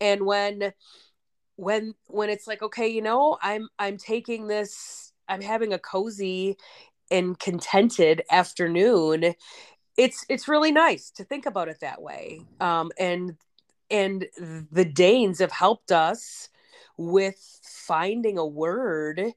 And 0.00 0.26
when 0.26 0.72
when 1.56 1.94
when 2.06 2.30
it's 2.30 2.46
like 2.46 2.62
okay 2.62 2.88
you 2.88 3.02
know 3.02 3.38
i'm 3.42 3.68
i'm 3.78 3.96
taking 3.96 4.46
this 4.46 5.12
i'm 5.28 5.40
having 5.40 5.72
a 5.72 5.78
cozy 5.78 6.56
and 7.10 7.38
contented 7.38 8.22
afternoon 8.30 9.34
it's 9.96 10.24
it's 10.28 10.48
really 10.48 10.72
nice 10.72 11.10
to 11.10 11.24
think 11.24 11.46
about 11.46 11.68
it 11.68 11.80
that 11.80 12.02
way 12.02 12.40
um 12.60 12.90
and 12.98 13.36
and 13.90 14.26
the 14.72 14.84
danes 14.84 15.38
have 15.38 15.52
helped 15.52 15.92
us 15.92 16.48
with 16.96 17.60
finding 17.62 18.38
a 18.38 18.46
word 18.46 19.34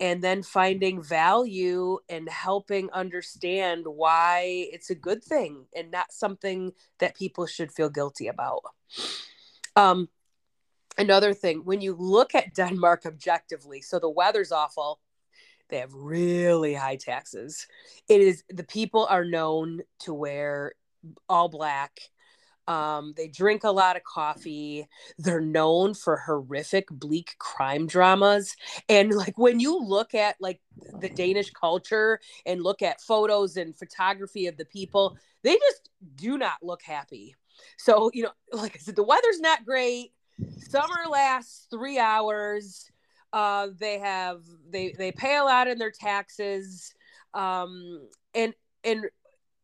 and 0.00 0.22
then 0.24 0.42
finding 0.42 1.02
value 1.02 1.98
and 2.08 2.28
helping 2.28 2.90
understand 2.92 3.84
why 3.86 4.66
it's 4.72 4.88
a 4.88 4.94
good 4.94 5.22
thing 5.22 5.66
and 5.76 5.90
not 5.90 6.10
something 6.10 6.72
that 6.98 7.14
people 7.14 7.46
should 7.46 7.70
feel 7.70 7.90
guilty 7.90 8.26
about. 8.26 8.62
Um 9.76 10.08
another 10.98 11.32
thing 11.34 11.64
when 11.64 11.80
you 11.80 11.94
look 11.94 12.34
at 12.34 12.54
denmark 12.54 13.02
objectively 13.06 13.80
so 13.80 13.98
the 13.98 14.08
weather's 14.08 14.52
awful 14.52 15.00
they 15.68 15.78
have 15.78 15.94
really 15.94 16.74
high 16.74 16.96
taxes 16.96 17.66
it 18.08 18.20
is 18.20 18.42
the 18.48 18.64
people 18.64 19.06
are 19.08 19.24
known 19.24 19.80
to 19.98 20.12
wear 20.12 20.72
all 21.28 21.48
black 21.48 22.00
um, 22.70 23.14
they 23.16 23.26
drink 23.26 23.64
a 23.64 23.70
lot 23.70 23.96
of 23.96 24.04
coffee. 24.04 24.86
They're 25.18 25.40
known 25.40 25.92
for 25.92 26.16
horrific, 26.18 26.86
bleak 26.88 27.34
crime 27.40 27.88
dramas. 27.88 28.54
And 28.88 29.12
like 29.12 29.36
when 29.36 29.58
you 29.58 29.76
look 29.80 30.14
at 30.14 30.36
like 30.38 30.60
the 31.00 31.08
Danish 31.08 31.50
culture 31.50 32.20
and 32.46 32.62
look 32.62 32.80
at 32.80 33.00
photos 33.00 33.56
and 33.56 33.76
photography 33.76 34.46
of 34.46 34.56
the 34.56 34.66
people, 34.66 35.16
they 35.42 35.54
just 35.54 35.90
do 36.14 36.38
not 36.38 36.62
look 36.62 36.82
happy. 36.82 37.34
So, 37.76 38.08
you 38.14 38.22
know, 38.22 38.30
like 38.52 38.76
I 38.76 38.78
said, 38.78 38.94
the 38.94 39.02
weather's 39.02 39.40
not 39.40 39.64
great 39.64 40.12
summer 40.58 41.08
lasts 41.10 41.66
three 41.70 41.98
hours. 41.98 42.90
Uh, 43.32 43.68
they 43.78 43.98
have 43.98 44.42
they 44.68 44.94
they 44.98 45.12
pay 45.12 45.36
a 45.36 45.44
lot 45.44 45.68
in 45.68 45.78
their 45.78 45.92
taxes, 45.92 46.94
um, 47.34 48.08
and 48.34 48.54
and 48.82 49.06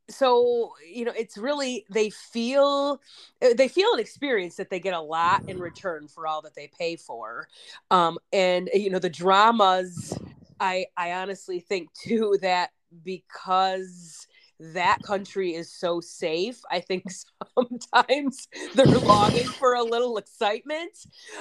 so 0.08 0.72
you 0.88 1.04
know 1.04 1.12
it's 1.16 1.36
really 1.36 1.84
they 1.90 2.10
feel 2.10 3.00
they 3.40 3.66
feel 3.66 3.88
an 3.94 3.98
experience 3.98 4.54
that 4.56 4.70
they 4.70 4.78
get 4.78 4.94
a 4.94 5.00
lot 5.00 5.40
in 5.48 5.58
return 5.58 6.06
for 6.06 6.26
all 6.28 6.40
that 6.42 6.54
they 6.54 6.70
pay 6.78 6.94
for 6.94 7.48
um 7.90 8.16
and 8.32 8.70
you 8.72 8.88
know 8.88 9.00
the 9.00 9.10
dramas 9.10 10.16
I 10.60 10.86
I 10.96 11.12
honestly 11.12 11.60
think 11.60 11.92
too 11.92 12.38
that 12.42 12.70
because 13.04 14.26
that 14.58 15.02
country 15.02 15.54
is 15.54 15.72
so 15.72 16.00
safe. 16.00 16.60
I 16.70 16.80
think 16.80 17.04
sometimes 17.54 18.48
they're 18.74 18.86
longing 18.86 19.44
for 19.44 19.74
a 19.74 19.82
little 19.82 20.16
excitement. 20.16 20.98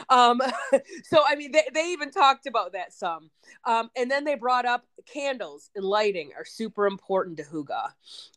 Um, 0.10 0.42
so, 1.04 1.24
I 1.28 1.36
mean, 1.36 1.52
they, 1.52 1.64
they 1.74 1.92
even 1.92 2.12
talked 2.12 2.46
about 2.46 2.74
that 2.74 2.94
some. 2.94 3.30
Um, 3.66 3.90
and 3.96 4.10
then 4.10 4.24
they 4.24 4.36
brought 4.36 4.66
up 4.66 4.86
candles 5.06 5.70
and 5.76 5.86
lighting 5.86 6.32
are 6.38 6.46
super 6.46 6.88
important 6.88 7.38
to 7.38 7.44
Hygge. 7.44 7.92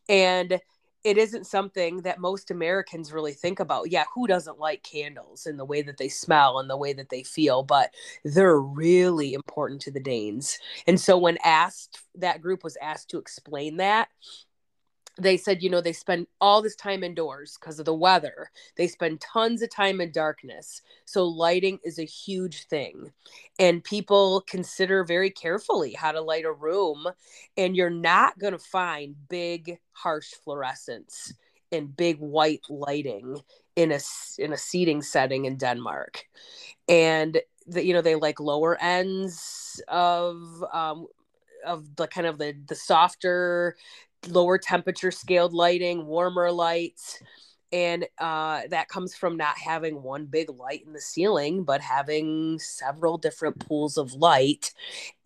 And 0.09 0.61
it 1.05 1.17
isn't 1.17 1.47
something 1.47 2.03
that 2.03 2.19
most 2.19 2.51
Americans 2.51 3.13
really 3.13 3.33
think 3.33 3.61
about. 3.61 3.91
Yeah, 3.91 4.05
who 4.15 4.27
doesn't 4.27 4.59
like 4.59 4.83
candles 4.83 5.47
and 5.47 5.59
the 5.59 5.65
way 5.65 5.81
that 5.83 5.97
they 5.97 6.09
smell 6.09 6.59
and 6.59 6.69
the 6.69 6.77
way 6.77 6.93
that 6.93 7.09
they 7.09 7.23
feel? 7.23 7.63
But 7.63 7.95
they're 8.25 8.59
really 8.59 9.33
important 9.33 9.81
to 9.83 9.91
the 9.91 10.01
Danes. 10.01 10.59
And 10.87 11.01
so 11.01 11.17
when 11.17 11.39
asked, 11.45 12.01
that 12.17 12.43
group 12.43 12.65
was 12.65 12.77
asked 12.83 13.11
to 13.11 13.19
explain 13.19 13.77
that, 13.77 14.09
they 15.19 15.37
said, 15.37 15.63
you 15.63 15.71
know, 15.71 15.81
they 15.81 15.93
spend 15.93 16.27
all 16.41 16.63
this 16.63 16.77
time 16.77 17.03
indoors 17.03 17.59
because 17.59 17.79
of 17.79 17.85
the 17.85 17.95
weather. 17.95 18.51
They 18.77 18.87
spend 18.87 19.21
tons 19.21 19.63
of 19.63 19.71
time 19.71 20.01
in 20.01 20.13
darkness. 20.13 20.83
So, 21.05 21.25
lighting 21.25 21.81
is 21.85 21.99
a 21.99 22.05
huge 22.05 22.67
thing. 22.67 23.13
And 23.59 23.83
people 23.83 24.43
consider 24.49 25.05
very 25.05 25.31
carefully 25.31 25.93
how 25.93 26.13
to 26.13 26.21
light 26.21 26.45
a 26.45 26.53
room. 26.53 27.07
And 27.57 27.77
you're 27.77 27.91
not 27.91 28.39
going 28.39 28.53
to 28.53 28.59
find 28.59 29.17
big, 29.29 29.79
harsh 29.93 30.31
fluorescence 30.45 31.35
and 31.73 31.97
big 31.97 32.19
white 32.19 32.63
lighting 32.69 33.41
in 33.77 33.93
a, 33.93 33.99
in 34.39 34.53
a 34.53 34.59
seating 34.59 35.03
setting 35.03 35.45
in 35.45 35.57
Denmark. 35.57 36.25
And, 36.89 37.41
the, 37.67 37.85
you 37.85 37.93
know, 37.93 38.03
they 38.03 38.15
like 38.15 38.41
lower 38.41 38.81
ends 38.81 39.83
of, 39.89 40.65
um, 40.73 41.07
of 41.67 41.97
the 41.97 42.07
kind 42.07 42.27
of 42.27 42.39
the 42.39 42.55
the 42.69 42.75
softer 42.75 43.77
lower 44.27 44.59
temperature 44.59 45.11
scaled 45.11 45.53
lighting, 45.53 46.07
warmer 46.07 46.51
lights. 46.51 47.23
And 47.71 48.07
uh, 48.19 48.63
that 48.71 48.89
comes 48.89 49.15
from 49.15 49.37
not 49.37 49.59
having 49.59 50.03
one 50.03 50.25
big 50.25 50.49
light 50.49 50.85
in 50.87 50.95
the 50.95 51.01
ceiling, 51.01 51.65
but 51.65 51.83
having 51.83 52.59
several 52.59 53.19
different 53.19 53.59
pools 53.59 53.99
of 53.99 54.15
light. 54.15 54.73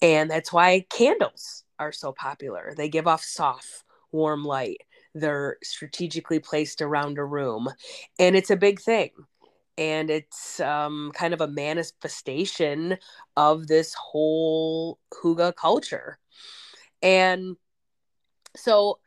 And 0.01 0.29
that's 0.29 0.53
why 0.53 0.85
candles 0.91 1.65
are 1.79 1.93
so 1.93 2.13
popular. 2.13 2.75
They 2.77 2.89
give 2.89 3.07
off 3.07 3.23
soft, 3.23 3.85
warm 4.11 4.45
light. 4.45 4.79
They're 5.15 5.59
strategically 5.63 6.41
placed 6.41 6.83
around 6.83 7.19
a 7.19 7.25
room. 7.25 7.69
And 8.19 8.35
it's 8.35 8.51
a 8.51 8.57
big 8.57 8.81
thing. 8.81 9.11
And 9.79 10.11
it's 10.11 10.59
um, 10.61 11.13
kind 11.15 11.35
of 11.35 11.41
a 11.41 11.49
manifestation 11.49 12.99
of 13.37 13.69
this 13.69 13.95
whole 13.95 14.99
Hygge 15.15 15.55
culture. 15.55 16.19
And 17.03 17.57
so, 18.57 18.99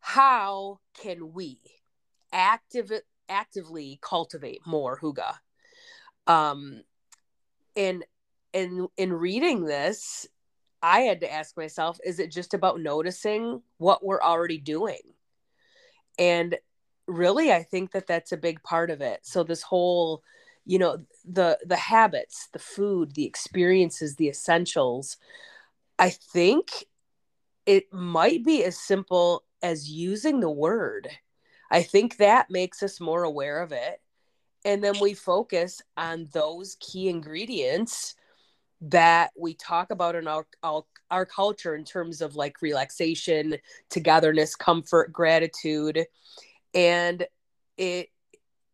how 0.00 0.80
can 0.94 1.32
we 1.32 1.60
active, 2.32 2.92
actively 3.28 3.98
cultivate 4.02 4.60
more 4.66 4.98
hygge? 4.98 5.34
Um, 6.26 6.82
and 7.76 8.04
in 8.52 8.88
in 8.96 9.12
reading 9.12 9.64
this, 9.64 10.26
I 10.82 11.00
had 11.00 11.20
to 11.20 11.32
ask 11.32 11.56
myself: 11.56 11.98
Is 12.04 12.18
it 12.18 12.30
just 12.30 12.54
about 12.54 12.80
noticing 12.80 13.62
what 13.78 14.04
we're 14.04 14.22
already 14.22 14.58
doing? 14.58 15.00
And 16.18 16.56
really, 17.06 17.52
I 17.52 17.62
think 17.62 17.92
that 17.92 18.06
that's 18.06 18.32
a 18.32 18.36
big 18.36 18.62
part 18.62 18.90
of 18.90 19.00
it. 19.00 19.20
So 19.26 19.42
this 19.42 19.62
whole 19.62 20.22
you 20.66 20.78
know 20.78 21.04
the 21.24 21.58
the 21.64 21.76
habits 21.76 22.48
the 22.52 22.58
food 22.58 23.14
the 23.14 23.24
experiences 23.24 24.16
the 24.16 24.28
essentials 24.28 25.16
i 25.98 26.08
think 26.10 26.86
it 27.66 27.92
might 27.92 28.44
be 28.44 28.64
as 28.64 28.78
simple 28.78 29.44
as 29.62 29.90
using 29.90 30.40
the 30.40 30.50
word. 30.50 31.08
I 31.70 31.82
think 31.82 32.18
that 32.18 32.50
makes 32.50 32.82
us 32.82 33.00
more 33.00 33.24
aware 33.24 33.62
of 33.62 33.72
it. 33.72 34.00
And 34.64 34.82
then 34.82 34.94
we 35.00 35.14
focus 35.14 35.82
on 35.96 36.28
those 36.32 36.76
key 36.80 37.08
ingredients 37.08 38.14
that 38.80 39.30
we 39.38 39.54
talk 39.54 39.90
about 39.90 40.14
in 40.14 40.26
our, 40.26 40.46
our, 40.62 40.84
our 41.10 41.26
culture 41.26 41.74
in 41.74 41.84
terms 41.84 42.20
of 42.20 42.36
like 42.36 42.62
relaxation, 42.62 43.56
togetherness, 43.88 44.56
comfort, 44.56 45.12
gratitude. 45.12 46.06
And 46.74 47.26
it, 47.76 48.08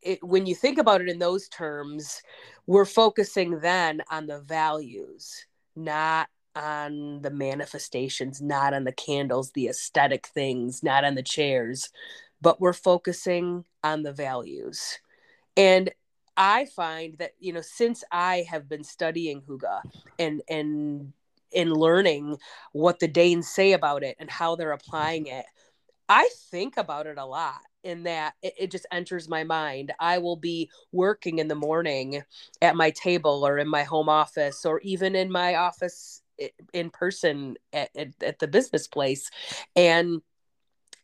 it 0.02 0.22
when 0.22 0.46
you 0.46 0.54
think 0.54 0.78
about 0.78 1.00
it 1.00 1.08
in 1.08 1.18
those 1.18 1.48
terms, 1.48 2.22
we're 2.66 2.84
focusing 2.84 3.60
then 3.60 4.02
on 4.10 4.26
the 4.26 4.40
values, 4.40 5.46
not 5.76 6.28
on 6.56 7.22
the 7.22 7.30
manifestations, 7.30 8.40
not 8.40 8.74
on 8.74 8.84
the 8.84 8.92
candles, 8.92 9.52
the 9.52 9.68
aesthetic 9.68 10.26
things, 10.26 10.82
not 10.82 11.04
on 11.04 11.14
the 11.14 11.22
chairs, 11.22 11.90
but 12.40 12.60
we're 12.60 12.72
focusing 12.72 13.64
on 13.84 14.02
the 14.02 14.12
values. 14.12 14.98
And 15.56 15.90
I 16.36 16.64
find 16.64 17.18
that, 17.18 17.32
you 17.38 17.52
know, 17.52 17.60
since 17.60 18.02
I 18.10 18.46
have 18.48 18.68
been 18.68 18.84
studying 18.84 19.42
Hygge 19.42 19.82
and 20.18 20.42
and 20.48 21.12
in 21.52 21.74
learning 21.74 22.38
what 22.72 23.00
the 23.00 23.08
Danes 23.08 23.48
say 23.48 23.72
about 23.72 24.02
it 24.02 24.16
and 24.20 24.30
how 24.30 24.54
they're 24.54 24.72
applying 24.72 25.26
it, 25.26 25.44
I 26.08 26.28
think 26.50 26.76
about 26.76 27.06
it 27.06 27.18
a 27.18 27.24
lot 27.24 27.60
in 27.82 28.04
that 28.04 28.34
it, 28.42 28.54
it, 28.58 28.70
just 28.70 28.86
enters 28.92 29.28
my 29.28 29.42
mind. 29.44 29.92
I 29.98 30.18
will 30.18 30.36
be 30.36 30.70
working 30.92 31.38
in 31.38 31.48
the 31.48 31.54
morning 31.54 32.22
at 32.62 32.76
my 32.76 32.90
table 32.90 33.44
or 33.46 33.58
in 33.58 33.68
my 33.68 33.82
home 33.82 34.08
office 34.08 34.64
or 34.64 34.80
even 34.80 35.16
in 35.16 35.30
my 35.30 35.56
office 35.56 36.22
in 36.72 36.90
person 36.90 37.56
at, 37.72 37.90
at, 37.96 38.08
at 38.22 38.38
the 38.38 38.48
business 38.48 38.88
place. 38.88 39.30
And 39.76 40.22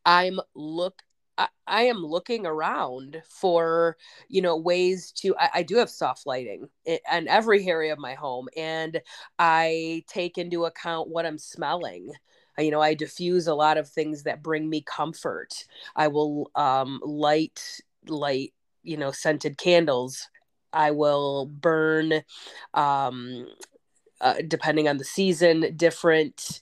i'm 0.05 0.39
look 0.55 1.03
I, 1.39 1.49
I 1.67 1.83
am 1.83 1.99
looking 1.99 2.47
around 2.47 3.23
for 3.29 3.97
you 4.29 4.41
know 4.41 4.57
ways 4.57 5.13
to 5.17 5.37
I, 5.37 5.51
I, 5.55 5.63
do 5.63 5.77
have 5.77 5.91
soft 5.91 6.27
lighting 6.27 6.69
in 6.87 7.29
every 7.29 7.69
area 7.69 7.93
of 7.93 7.99
my 7.99 8.15
home. 8.15 8.49
And 8.57 9.01
i 9.39 10.03
take 10.09 10.39
into 10.39 10.65
account 10.65 11.09
what 11.09 11.27
i'm 11.27 11.39
smelling. 11.39 12.13
You 12.59 12.71
know 12.71 12.81
i 12.81 12.95
diffuse 12.95 13.47
a 13.49 13.55
lot 13.55 13.77
of 13.77 13.89
things 13.89 14.23
that 14.23 14.43
bring 14.43 14.71
me 14.71 14.81
comfort. 14.81 15.65
I 15.95 16.09
will 16.09 16.51
um, 16.55 17.01
light 17.05 17.83
light 18.07 18.55
you 18.83 18.97
know 18.97 19.11
scented 19.11 19.59
candles. 19.59 20.29
I 20.73 20.91
will 20.91 21.47
burn 21.47 22.23
um, 22.75 23.47
uh, 24.21 24.35
depending 24.47 24.89
on 24.89 24.99
the 24.99 25.05
season, 25.05 25.75
different 25.77 26.61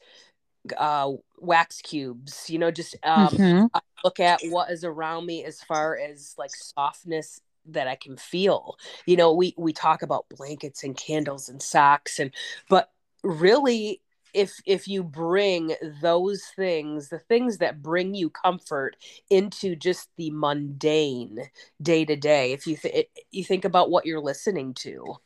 uh, 0.77 1.12
wax 1.38 1.81
cubes. 1.81 2.49
You 2.49 2.59
know, 2.59 2.71
just 2.71 2.97
um, 3.03 3.29
mm-hmm. 3.29 3.67
look 4.03 4.21
at 4.21 4.40
what 4.49 4.71
is 4.71 4.85
around 4.85 5.27
me 5.27 5.45
as 5.45 5.61
far 5.62 5.97
as 5.97 6.35
like 6.38 6.51
softness 6.55 7.40
that 7.67 7.88
I 7.88 7.97
can 7.97 8.17
feel. 8.17 8.77
You 9.07 9.17
know, 9.17 9.33
we 9.33 9.55
we 9.57 9.73
talk 9.73 10.03
about 10.03 10.27
blankets 10.29 10.85
and 10.85 10.97
candles 10.97 11.49
and 11.49 11.62
socks, 11.62 12.19
and 12.19 12.31
but 12.69 12.90
really 13.23 14.01
if 14.35 14.53
if 14.67 14.88
you 14.88 15.03
bring 15.03 15.75
those 16.03 16.43
things 16.57 17.09
the 17.09 17.19
things 17.21 17.59
that 17.59 17.83
bring 17.83 18.14
you 18.14 18.29
comfort 18.29 18.97
into 19.31 19.75
just 19.77 20.11
the 20.17 20.31
mundane 20.33 21.38
day 21.81 22.05
to 22.05 22.17
day 22.17 22.53
if 22.53 22.67
you 22.67 22.77
th- 22.77 23.09
you 23.31 23.45
think 23.45 23.64
about 23.64 23.90
what 23.90 24.05
you're 24.05 24.21
listening 24.21 24.75
to 24.75 25.17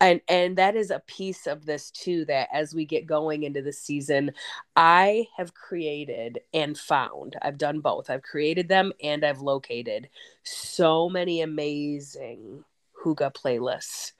and 0.00 0.20
and 0.28 0.56
that 0.56 0.76
is 0.76 0.90
a 0.90 1.02
piece 1.06 1.46
of 1.46 1.66
this 1.66 1.90
too 1.90 2.24
that 2.26 2.48
as 2.52 2.74
we 2.74 2.84
get 2.84 3.06
going 3.06 3.42
into 3.42 3.62
the 3.62 3.72
season 3.72 4.30
i 4.76 5.26
have 5.36 5.54
created 5.54 6.40
and 6.54 6.78
found 6.78 7.36
i've 7.42 7.58
done 7.58 7.80
both 7.80 8.08
i've 8.08 8.22
created 8.22 8.68
them 8.68 8.92
and 9.02 9.24
i've 9.24 9.40
located 9.40 10.08
so 10.44 11.08
many 11.08 11.40
amazing 11.40 12.64
Hygge 13.04 13.32
playlists. 13.34 14.12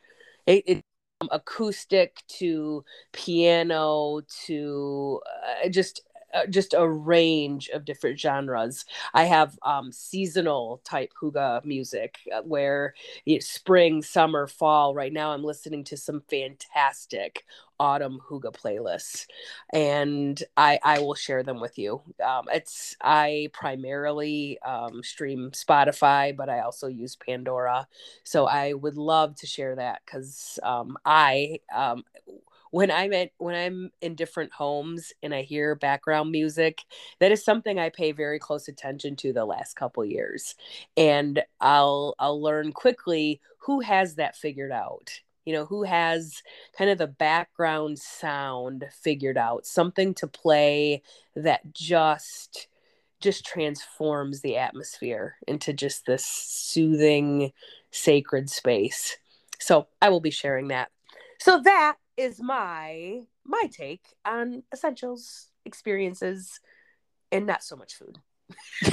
It, 0.46 0.64
it 0.66 0.82
acoustic 1.32 2.22
to 2.28 2.84
piano 3.12 4.20
to 4.46 5.20
uh, 5.26 5.68
just 5.68 6.02
just 6.50 6.74
a 6.74 6.88
range 6.88 7.68
of 7.70 7.84
different 7.84 8.18
genres. 8.18 8.84
I 9.14 9.24
have 9.24 9.58
um, 9.62 9.92
seasonal 9.92 10.80
type 10.84 11.12
hygge 11.20 11.64
music 11.64 12.18
uh, 12.34 12.42
where 12.42 12.94
spring, 13.40 14.02
summer, 14.02 14.46
fall. 14.46 14.94
Right 14.94 15.12
now, 15.12 15.32
I'm 15.32 15.44
listening 15.44 15.84
to 15.84 15.96
some 15.96 16.22
fantastic 16.28 17.44
autumn 17.80 18.20
hygge 18.28 18.52
playlists, 18.54 19.26
and 19.72 20.42
I 20.56 20.78
I 20.82 20.98
will 21.00 21.14
share 21.14 21.42
them 21.42 21.60
with 21.60 21.78
you. 21.78 22.02
Um, 22.24 22.46
it's 22.52 22.96
I 23.00 23.50
primarily 23.52 24.58
um, 24.60 25.02
stream 25.02 25.50
Spotify, 25.52 26.36
but 26.36 26.48
I 26.48 26.60
also 26.60 26.88
use 26.88 27.16
Pandora, 27.16 27.86
so 28.24 28.46
I 28.46 28.72
would 28.72 28.96
love 28.96 29.36
to 29.36 29.46
share 29.46 29.76
that 29.76 30.02
because 30.04 30.58
um, 30.62 30.98
I 31.04 31.60
um, 31.74 32.04
when 32.70 32.90
I'm 32.90 33.12
at 33.12 33.30
when 33.38 33.54
I'm 33.54 33.90
in 34.00 34.14
different 34.14 34.52
homes 34.52 35.12
and 35.22 35.34
I 35.34 35.42
hear 35.42 35.74
background 35.74 36.30
music, 36.30 36.82
that 37.20 37.32
is 37.32 37.44
something 37.44 37.78
I 37.78 37.88
pay 37.90 38.12
very 38.12 38.38
close 38.38 38.68
attention 38.68 39.16
to 39.16 39.32
the 39.32 39.44
last 39.44 39.74
couple 39.76 40.04
years. 40.04 40.54
And 40.96 41.42
I'll 41.60 42.14
I'll 42.18 42.40
learn 42.42 42.72
quickly 42.72 43.40
who 43.58 43.80
has 43.80 44.14
that 44.16 44.36
figured 44.36 44.72
out. 44.72 45.20
you 45.44 45.54
know, 45.54 45.64
who 45.64 45.82
has 45.84 46.42
kind 46.76 46.90
of 46.90 46.98
the 46.98 47.06
background 47.06 47.98
sound 47.98 48.84
figured 48.92 49.38
out, 49.38 49.66
something 49.66 50.12
to 50.14 50.26
play 50.26 51.02
that 51.36 51.72
just 51.74 52.68
just 53.20 53.44
transforms 53.44 54.40
the 54.42 54.56
atmosphere 54.56 55.36
into 55.46 55.72
just 55.72 56.06
this 56.06 56.24
soothing 56.24 57.52
sacred 57.90 58.48
space. 58.50 59.18
So, 59.58 59.88
I 60.00 60.08
will 60.10 60.20
be 60.20 60.30
sharing 60.30 60.68
that. 60.68 60.90
So 61.40 61.60
that 61.62 61.96
is 62.18 62.40
my 62.40 63.20
my 63.46 63.62
take 63.72 64.04
on 64.26 64.64
essentials 64.72 65.46
experiences 65.64 66.60
and 67.30 67.46
not 67.46 67.62
so 67.62 67.76
much 67.76 67.94
food. 67.94 68.18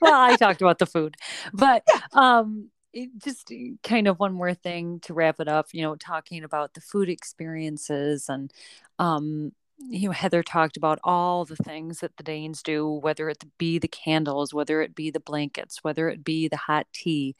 well, 0.00 0.14
I 0.14 0.36
talked 0.36 0.62
about 0.62 0.78
the 0.78 0.86
food, 0.86 1.16
but 1.52 1.84
um, 2.12 2.70
just 3.18 3.50
kind 3.82 4.06
of 4.06 4.18
one 4.18 4.32
more 4.32 4.54
thing 4.54 5.00
to 5.00 5.14
wrap 5.14 5.40
it 5.40 5.48
up. 5.48 5.68
You 5.72 5.82
know, 5.82 5.96
talking 5.96 6.44
about 6.44 6.74
the 6.74 6.80
food 6.80 7.08
experiences 7.08 8.28
and 8.28 8.52
um, 8.98 9.52
you 9.78 10.08
know, 10.08 10.12
Heather 10.12 10.42
talked 10.42 10.76
about 10.76 11.00
all 11.02 11.44
the 11.44 11.56
things 11.56 12.00
that 12.00 12.16
the 12.16 12.22
Danes 12.22 12.62
do, 12.62 12.88
whether 12.88 13.28
it 13.28 13.44
be 13.58 13.78
the 13.78 13.88
candles, 13.88 14.54
whether 14.54 14.80
it 14.80 14.94
be 14.94 15.10
the 15.10 15.20
blankets, 15.20 15.82
whether 15.82 16.08
it 16.08 16.24
be 16.24 16.46
the 16.48 16.56
hot 16.56 16.86
tea, 16.92 17.34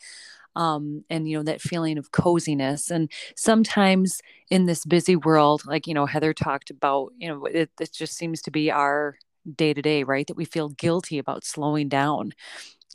um, 0.57 1.05
and 1.11 1.29
you 1.29 1.37
know 1.37 1.43
that 1.45 1.61
feeling 1.61 1.99
of 1.99 2.13
coziness. 2.13 2.91
And 2.91 3.11
sometimes 3.37 4.21
in 4.51 4.67
this 4.67 4.85
busy 4.85 5.17
world, 5.17 5.63
like 5.67 5.87
you 5.87 5.95
know 5.95 6.07
Heather 6.07 6.33
talked 6.35 6.71
about, 6.71 7.13
you 7.19 7.29
know, 7.29 7.45
it, 7.47 7.71
it 7.81 7.93
just 7.93 8.15
seems 8.17 8.43
to 8.43 8.51
be 8.51 8.71
our 8.71 9.17
day 9.57 9.75
to 9.75 9.83
day, 9.83 10.05
right? 10.05 10.27
That 10.27 10.37
we 10.37 10.45
feel 10.45 10.71
guilty 10.71 11.19
about 11.19 11.45
slowing 11.45 11.89
down. 11.89 12.33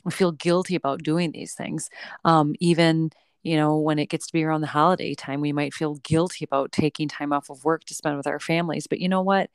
We 0.04 0.12
feel 0.12 0.32
guilty 0.32 0.74
about 0.74 1.02
doing 1.02 1.32
these 1.32 1.54
things. 1.54 1.90
Um, 2.24 2.54
even, 2.60 3.10
you 3.42 3.56
know, 3.56 3.76
when 3.78 3.98
it 3.98 4.08
gets 4.08 4.26
to 4.28 4.32
be 4.32 4.44
around 4.44 4.62
the 4.62 4.66
holiday 4.68 5.14
time, 5.14 5.40
we 5.40 5.52
might 5.52 5.74
feel 5.74 5.96
guilty 5.96 6.44
about 6.44 6.72
taking 6.72 7.08
time 7.08 7.32
off 7.32 7.50
of 7.50 7.64
work 7.64 7.84
to 7.84 7.94
spend 7.94 8.16
with 8.16 8.26
our 8.26 8.40
families. 8.40 8.86
But 8.86 9.00
you 9.00 9.08
know 9.08 9.22
what? 9.22 9.50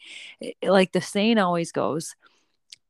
Like 0.63 0.91
the 0.91 1.02
saying 1.02 1.38
always 1.39 1.72
goes 1.72 2.15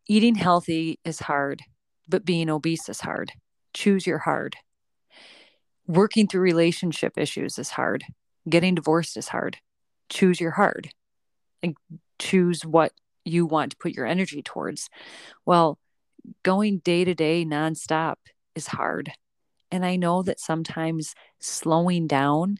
eating 0.08 0.36
healthy 0.36 1.00
is 1.04 1.20
hard, 1.20 1.62
but 2.08 2.26
being 2.26 2.50
obese 2.50 2.90
is 2.90 3.02
hard. 3.02 3.32
Choose 3.74 4.06
your 4.06 4.20
hard. 4.20 4.58
Working 5.88 6.28
through 6.28 6.42
relationship 6.42 7.18
issues 7.18 7.60
is 7.60 7.70
hard. 7.72 8.04
Getting 8.50 8.76
divorced 8.76 9.18
is 9.18 9.28
hard. 9.28 9.58
Choose 10.10 10.40
your 10.40 10.52
hard. 10.52 10.90
And 11.62 11.76
choose 12.20 12.66
what 12.66 12.92
you 13.24 13.46
want 13.46 13.72
to 13.72 13.78
put 13.78 13.94
your 13.94 14.06
energy 14.06 14.42
towards. 14.42 14.90
Well, 15.46 15.80
going 16.44 16.80
day 16.80 17.06
to 17.06 17.14
day 17.14 17.46
nonstop 17.46 18.16
is 18.56 18.68
hard. 18.68 19.12
And 19.72 19.86
I 19.86 19.96
know 19.96 20.22
that 20.24 20.40
sometimes 20.40 21.14
slowing 21.40 22.08
down 22.08 22.58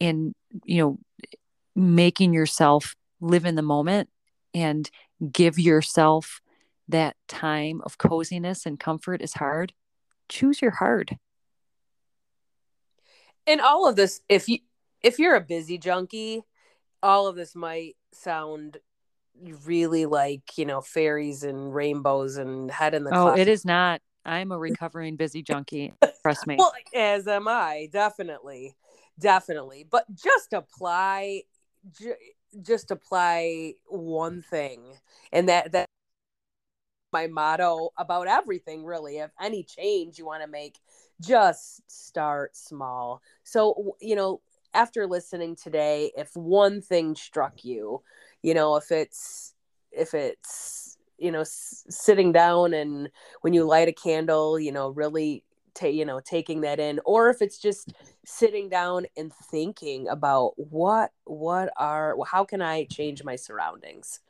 and, 0.00 0.34
you 0.64 0.82
know, 0.82 0.98
making 1.74 2.32
yourself 2.32 2.94
live 3.20 3.44
in 3.44 3.54
the 3.54 3.62
moment 3.62 4.08
and 4.54 4.90
give 5.32 5.58
yourself 5.58 6.40
that 6.88 7.16
time 7.28 7.82
of 7.84 7.98
coziness 7.98 8.64
and 8.64 8.80
comfort 8.80 9.20
is 9.20 9.34
hard. 9.34 9.72
Choose 10.28 10.62
your 10.62 10.72
hard. 10.72 11.18
And 13.46 13.60
all 13.60 13.88
of 13.88 13.96
this, 13.96 14.20
if 14.28 14.48
you 14.48 14.58
if 15.02 15.18
you're 15.18 15.36
a 15.36 15.40
busy 15.40 15.78
junkie, 15.78 16.42
all 17.02 17.26
of 17.26 17.36
this 17.36 17.54
might 17.54 17.96
sound 18.12 18.78
really 19.64 20.06
like 20.06 20.56
you 20.56 20.64
know 20.64 20.80
fairies 20.80 21.42
and 21.42 21.74
rainbows 21.74 22.36
and 22.36 22.70
head 22.70 22.94
in 22.94 23.04
the 23.04 23.14
oh 23.14 23.34
it 23.34 23.48
is 23.48 23.64
not. 23.64 24.00
I'm 24.24 24.50
a 24.50 24.58
recovering 24.58 25.16
busy 25.16 25.42
junkie 25.42 25.92
trust 26.22 26.46
me. 26.46 26.56
Well 26.56 26.72
as 26.94 27.28
am 27.28 27.46
i 27.48 27.88
definitely 27.92 28.74
definitely. 29.18 29.86
But 29.88 30.06
just 30.14 30.52
apply 30.52 31.42
ju- 31.98 32.14
just 32.62 32.90
apply 32.90 33.74
one 33.86 34.42
thing 34.42 34.82
and 35.32 35.48
that 35.48 35.72
that 35.72 35.86
my 37.12 37.26
motto 37.28 37.90
about 37.96 38.26
everything 38.26 38.84
really 38.84 39.18
if 39.18 39.30
any 39.40 39.62
change 39.62 40.18
you 40.18 40.26
want 40.26 40.42
to 40.42 40.48
make 40.48 40.78
just 41.20 41.82
start 41.90 42.56
small. 42.56 43.22
So 43.44 43.96
you 44.00 44.16
know 44.16 44.40
after 44.74 45.06
listening 45.06 45.56
today 45.56 46.12
if 46.16 46.36
one 46.36 46.82
thing 46.82 47.14
struck 47.14 47.64
you 47.64 48.02
you 48.42 48.52
know 48.52 48.76
if 48.76 48.90
it's 48.90 49.54
if 49.90 50.12
it's 50.14 50.98
you 51.18 51.30
know 51.32 51.40
s- 51.40 51.84
sitting 51.88 52.32
down 52.32 52.74
and 52.74 53.10
when 53.40 53.54
you 53.54 53.64
light 53.64 53.88
a 53.88 53.92
candle 53.92 54.58
you 54.60 54.70
know 54.72 54.90
really 54.90 55.42
ta- 55.74 55.86
you 55.86 56.04
know 56.04 56.20
taking 56.20 56.60
that 56.60 56.78
in 56.78 57.00
or 57.06 57.30
if 57.30 57.40
it's 57.40 57.58
just 57.58 57.92
sitting 58.24 58.68
down 58.68 59.06
and 59.16 59.32
thinking 59.32 60.08
about 60.08 60.52
what 60.56 61.10
what 61.24 61.72
are 61.76 62.16
how 62.26 62.44
can 62.44 62.60
i 62.60 62.84
change 62.84 63.24
my 63.24 63.36
surroundings? 63.36 64.20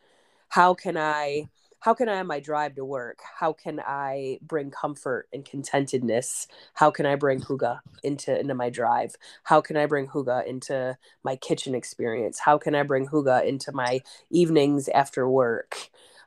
How 0.48 0.74
can 0.74 0.96
i 0.96 1.48
how 1.86 1.94
can 1.94 2.08
I 2.08 2.18
on 2.18 2.26
my 2.26 2.40
drive 2.40 2.74
to 2.74 2.84
work? 2.84 3.20
How 3.38 3.52
can 3.52 3.78
I 3.78 4.40
bring 4.42 4.72
comfort 4.72 5.28
and 5.32 5.44
contentedness? 5.44 6.48
How 6.74 6.90
can 6.90 7.06
I 7.06 7.14
bring 7.14 7.40
hygge 7.42 7.78
into 8.02 8.36
into 8.36 8.54
my 8.56 8.70
drive? 8.70 9.14
How 9.44 9.60
can 9.60 9.76
I 9.76 9.86
bring 9.86 10.08
hygge 10.08 10.48
into 10.48 10.98
my 11.22 11.36
kitchen 11.36 11.76
experience? 11.76 12.40
How 12.40 12.58
can 12.58 12.74
I 12.74 12.82
bring 12.82 13.06
hygge 13.06 13.46
into 13.46 13.70
my 13.70 14.00
evenings 14.30 14.88
after 14.88 15.30
work? 15.30 15.76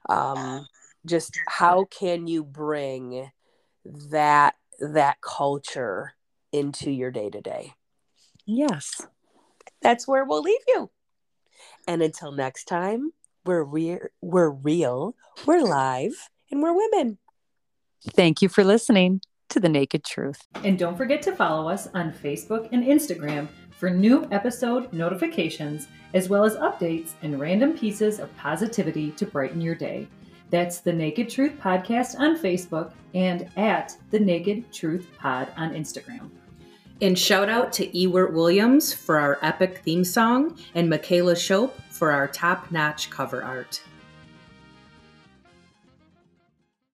Um, 0.07 0.65
just 1.05 1.37
how 1.49 1.83
can 1.83 2.25
you 2.27 2.45
bring 2.45 3.29
that 3.83 4.55
that 4.79 5.19
culture 5.19 6.13
into 6.53 6.89
your 6.89 7.11
day 7.11 7.29
to 7.29 7.41
day? 7.41 7.73
Yes. 8.45 9.05
That's 9.81 10.07
where 10.07 10.23
we'll 10.23 10.41
leave 10.41 10.63
you. 10.69 10.89
And 11.85 12.01
until 12.01 12.31
next 12.31 12.63
time, 12.63 13.11
we're 13.49 13.63
real, 13.63 13.97
we're 14.21 14.51
real, 14.51 15.15
we're 15.47 15.63
live, 15.63 16.29
and 16.51 16.61
we're 16.61 16.71
women. 16.71 17.17
Thank 18.11 18.43
you 18.43 18.47
for 18.47 18.63
listening 18.63 19.21
to 19.49 19.59
The 19.59 19.67
Naked 19.67 20.03
Truth. 20.03 20.45
And 20.63 20.77
don't 20.77 20.95
forget 20.95 21.23
to 21.23 21.35
follow 21.35 21.67
us 21.67 21.87
on 21.95 22.13
Facebook 22.13 22.69
and 22.71 22.83
Instagram 22.83 23.47
for 23.71 23.89
new 23.89 24.27
episode 24.29 24.93
notifications, 24.93 25.87
as 26.13 26.29
well 26.29 26.43
as 26.43 26.57
updates 26.57 27.13
and 27.23 27.39
random 27.39 27.75
pieces 27.75 28.19
of 28.19 28.35
positivity 28.37 29.09
to 29.13 29.25
brighten 29.25 29.61
your 29.61 29.73
day. 29.73 30.07
That's 30.51 30.81
The 30.81 30.93
Naked 30.93 31.27
Truth 31.27 31.53
Podcast 31.59 32.19
on 32.19 32.37
Facebook 32.37 32.91
and 33.15 33.49
at 33.57 33.97
The 34.11 34.19
Naked 34.19 34.71
Truth 34.71 35.07
Pod 35.17 35.51
on 35.57 35.73
Instagram. 35.73 36.29
And 37.01 37.17
shout 37.17 37.47
out 37.47 37.71
to 37.73 37.97
Ewart 37.97 38.33
Williams 38.33 38.93
for 38.93 39.19
our 39.19 39.37
epic 39.41 39.81
theme 39.85 40.03
song 40.03 40.57
and 40.75 40.89
Michaela 40.89 41.35
Shope 41.35 41.79
for 41.89 42.11
our 42.11 42.27
top 42.27 42.71
notch 42.71 43.09
cover 43.09 43.41
art. 43.41 43.81